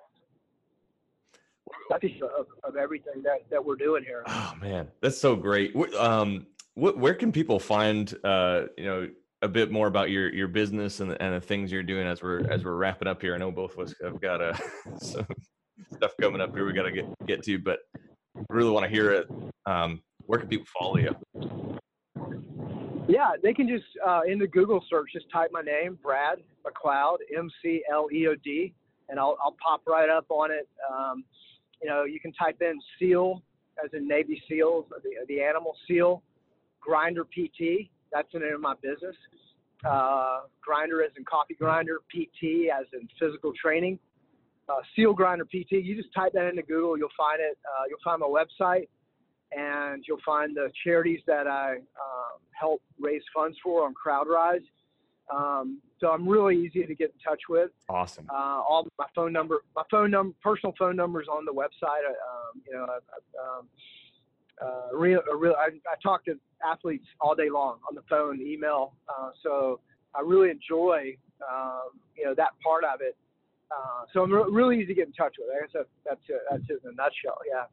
[1.90, 4.22] that's of, of everything that, that we're doing here.
[4.26, 5.74] Oh man, that's so great.
[5.96, 9.08] Um, wh- where can people find uh, you know,
[9.42, 12.22] a bit more about your your business and the, and the things you're doing as
[12.22, 13.34] we're as we're wrapping up here?
[13.34, 14.54] I know both of us have got uh,
[15.00, 15.26] some
[15.94, 17.80] stuff coming up here we got to get get to, but
[18.48, 19.28] really want to hear it.
[19.66, 21.14] Um, where can people follow you?
[23.08, 27.18] Yeah, they can just uh, in the Google search just type my name, Brad McLeod,
[27.36, 28.72] M C L E O D,
[29.08, 30.68] and I'll I'll pop right up on it.
[30.90, 31.24] Um,
[31.82, 33.42] you know, you can type in SEAL
[33.82, 36.22] as in Navy SEALs, the the animal SEAL,
[36.80, 37.90] Grinder PT.
[38.12, 39.16] That's the name of my business.
[39.84, 43.98] Uh, grinder as in coffee grinder, PT as in physical training.
[44.72, 45.72] Uh, SEAL Grinder PT.
[45.72, 47.58] You just type that into Google, you'll find it.
[47.64, 48.88] Uh, you'll find my website
[49.52, 54.64] and you'll find the charities that I um, help raise funds for on CrowdRise.
[55.32, 57.70] Um, so I'm really easy to get in touch with.
[57.88, 58.26] Awesome.
[58.30, 58.34] Uh,
[58.68, 62.04] all my phone number, my phone number, personal phone number is on the website.
[62.08, 63.68] Uh, Um, you know, I, I, um,
[64.60, 68.94] uh, real, real, I, I talk to athletes all day long on the phone, email.
[69.08, 69.80] Uh, so
[70.14, 71.16] I really enjoy,
[71.50, 73.16] um, you know, that part of it.
[73.74, 75.48] Uh, so I'm re- really easy to get in touch with.
[75.56, 77.38] I guess that, that's it, that's it in a nutshell.
[77.48, 77.64] Yeah.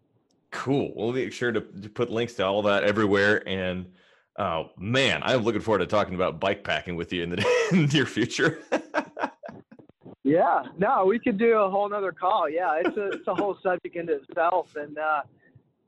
[0.52, 0.94] Cool.
[0.96, 3.48] We'll make sure to, to put links to all that everywhere.
[3.48, 3.92] And
[4.38, 8.06] oh man, I'm looking forward to talking about bike packing with you in the near
[8.06, 8.60] future.
[10.30, 12.48] Yeah, no, we could do a whole nother call.
[12.48, 15.22] Yeah, it's a it's a whole subject in itself, and uh,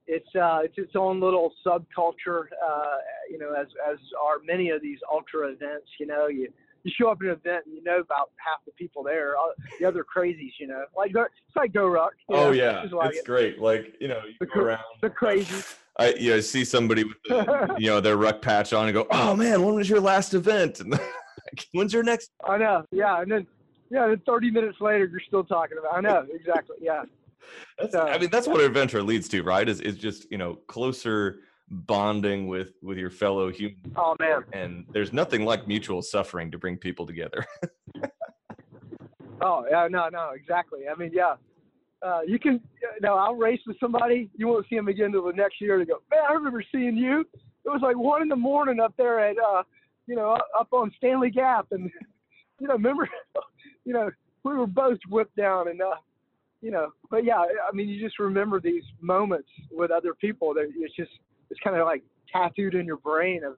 [0.07, 2.45] it's uh, it's its own little subculture.
[2.65, 2.97] Uh,
[3.29, 5.87] you know, as as are many of these ultra events.
[5.99, 6.51] You know, you
[6.83, 9.35] you show up at an event and you know about half the people there.
[9.37, 12.13] Uh, The other crazies, you know, like it's like Go Ruck.
[12.29, 13.25] oh know, yeah, like it's it.
[13.25, 13.59] great.
[13.59, 14.83] Like you know, you The go around.
[15.01, 15.75] the crazies.
[15.97, 19.07] I you know see somebody with the, you know their ruck patch on and go,
[19.11, 20.79] oh man, when was your last event?
[20.79, 20.99] And
[21.73, 22.31] when's your next?
[22.47, 22.85] I know.
[22.91, 23.47] Yeah, and then
[23.89, 25.95] yeah, then 30 minutes later, you're still talking about.
[25.95, 26.77] I know exactly.
[26.81, 27.03] Yeah.
[27.77, 29.67] That's, So- I mean, that's what adventure leads to, right?
[29.67, 31.39] Is is just you know closer
[31.71, 33.93] bonding with with your fellow human.
[33.95, 34.43] Oh man.
[34.53, 37.45] And there's nothing like mutual suffering to bring people together.
[39.41, 40.81] Oh yeah, no, no, exactly.
[40.87, 41.35] I mean, yeah,
[42.05, 42.61] uh, you can.
[43.01, 44.29] No, I'll race with somebody.
[44.35, 45.79] You won't see them again until the next year.
[45.79, 47.21] To go, man, I remember seeing you.
[47.65, 49.63] It was like one in the morning up there at, uh,
[50.07, 51.89] you know, up on Stanley Gap, and
[52.59, 53.09] you know, remember,
[53.85, 54.11] you know,
[54.43, 55.95] we were both whipped down, and uh,
[56.61, 60.53] you know, but yeah, I mean, you just remember these moments with other people.
[60.53, 61.11] That it's just,
[61.51, 63.53] it's kind of like tattooed in your brain of,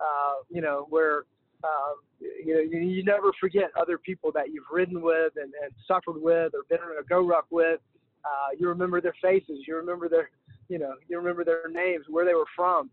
[0.00, 1.24] uh, you know, where
[1.64, 5.72] um, you know, you, you never forget other people that you've ridden with and, and
[5.86, 7.80] suffered with or been in a go ruck with.
[8.24, 9.60] Uh, you remember their faces.
[9.66, 10.30] You remember their,
[10.68, 12.90] you know, you remember their names, where they were from,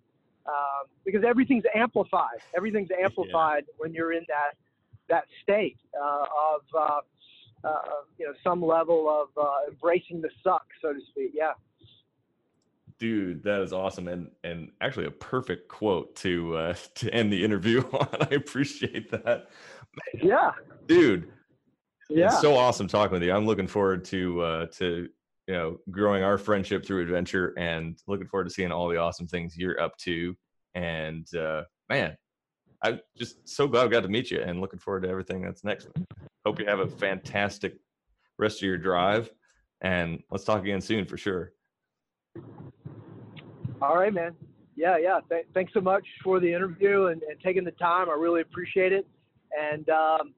[0.47, 2.39] um, because everything's amplified.
[2.56, 4.53] Everything's amplified when you're in that
[5.08, 7.80] that state uh, of uh, uh,
[8.18, 11.32] you know some level of uh, embracing the suck, so to speak.
[11.34, 11.51] Yeah.
[12.98, 17.43] Dude, that is awesome, and and actually a perfect quote to uh, to end the
[17.43, 18.08] interview on.
[18.22, 19.50] I appreciate that.
[20.22, 20.52] Yeah.
[20.88, 21.30] Dude,
[22.10, 22.28] Yeah.
[22.28, 23.34] it's so awesome talking with you.
[23.34, 25.10] I'm looking forward to uh, to
[25.48, 29.28] you know growing our friendship through adventure, and looking forward to seeing all the awesome
[29.28, 30.36] things you're up to.
[30.74, 32.16] And uh, man,
[32.82, 35.66] I'm just so glad I got to meet you, and looking forward to everything that's
[35.66, 35.89] next.
[36.46, 37.76] Hope you have a fantastic
[38.39, 39.30] rest of your drive,
[39.82, 41.52] and let's talk again soon for sure.
[43.86, 44.33] All right, man.
[44.75, 45.19] Yeah, yeah.
[45.29, 48.09] Th- thanks so much for the interview and, and taking the time.
[48.09, 49.07] I really appreciate it.
[49.57, 50.33] And um,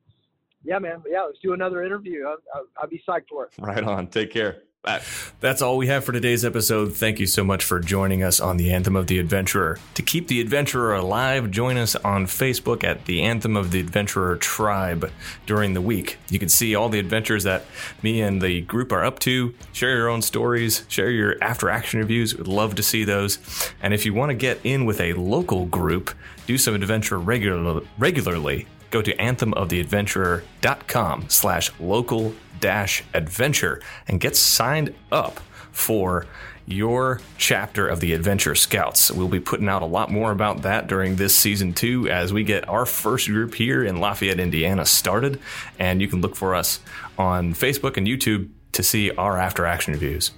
[0.63, 1.01] yeah, man.
[1.09, 2.25] Yeah, let's do another interview.
[2.25, 3.51] I, I, I'll be psyched for it.
[3.57, 4.07] Right on.
[4.07, 4.63] Take care.
[4.83, 5.01] Bye.
[5.41, 6.95] That's all we have for today's episode.
[6.95, 9.77] Thank you so much for joining us on the Anthem of the Adventurer.
[9.95, 14.37] To keep the Adventurer alive, join us on Facebook at the Anthem of the Adventurer
[14.37, 15.11] Tribe
[15.45, 16.17] during the week.
[16.29, 17.65] You can see all the adventures that
[18.01, 19.53] me and the group are up to.
[19.73, 22.37] Share your own stories, share your after action reviews.
[22.37, 23.39] We'd love to see those.
[23.81, 26.11] And if you want to get in with a local group,
[26.45, 32.33] do some adventure regular, regularly, go to anthemoftheadventurer.com slash local
[32.63, 35.39] adventure and get signed up
[35.71, 36.25] for
[36.67, 39.09] your chapter of the Adventure Scouts.
[39.09, 42.43] We'll be putting out a lot more about that during this season two as we
[42.43, 45.39] get our first group here in Lafayette, Indiana started.
[45.79, 46.81] And you can look for us
[47.17, 50.31] on Facebook and YouTube to see our after action reviews.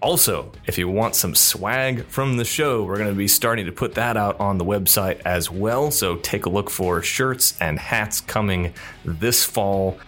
[0.00, 3.72] Also, if you want some swag from the show, we're going to be starting to
[3.72, 5.90] put that out on the website as well.
[5.90, 8.72] So take a look for shirts and hats coming
[9.04, 9.98] this fall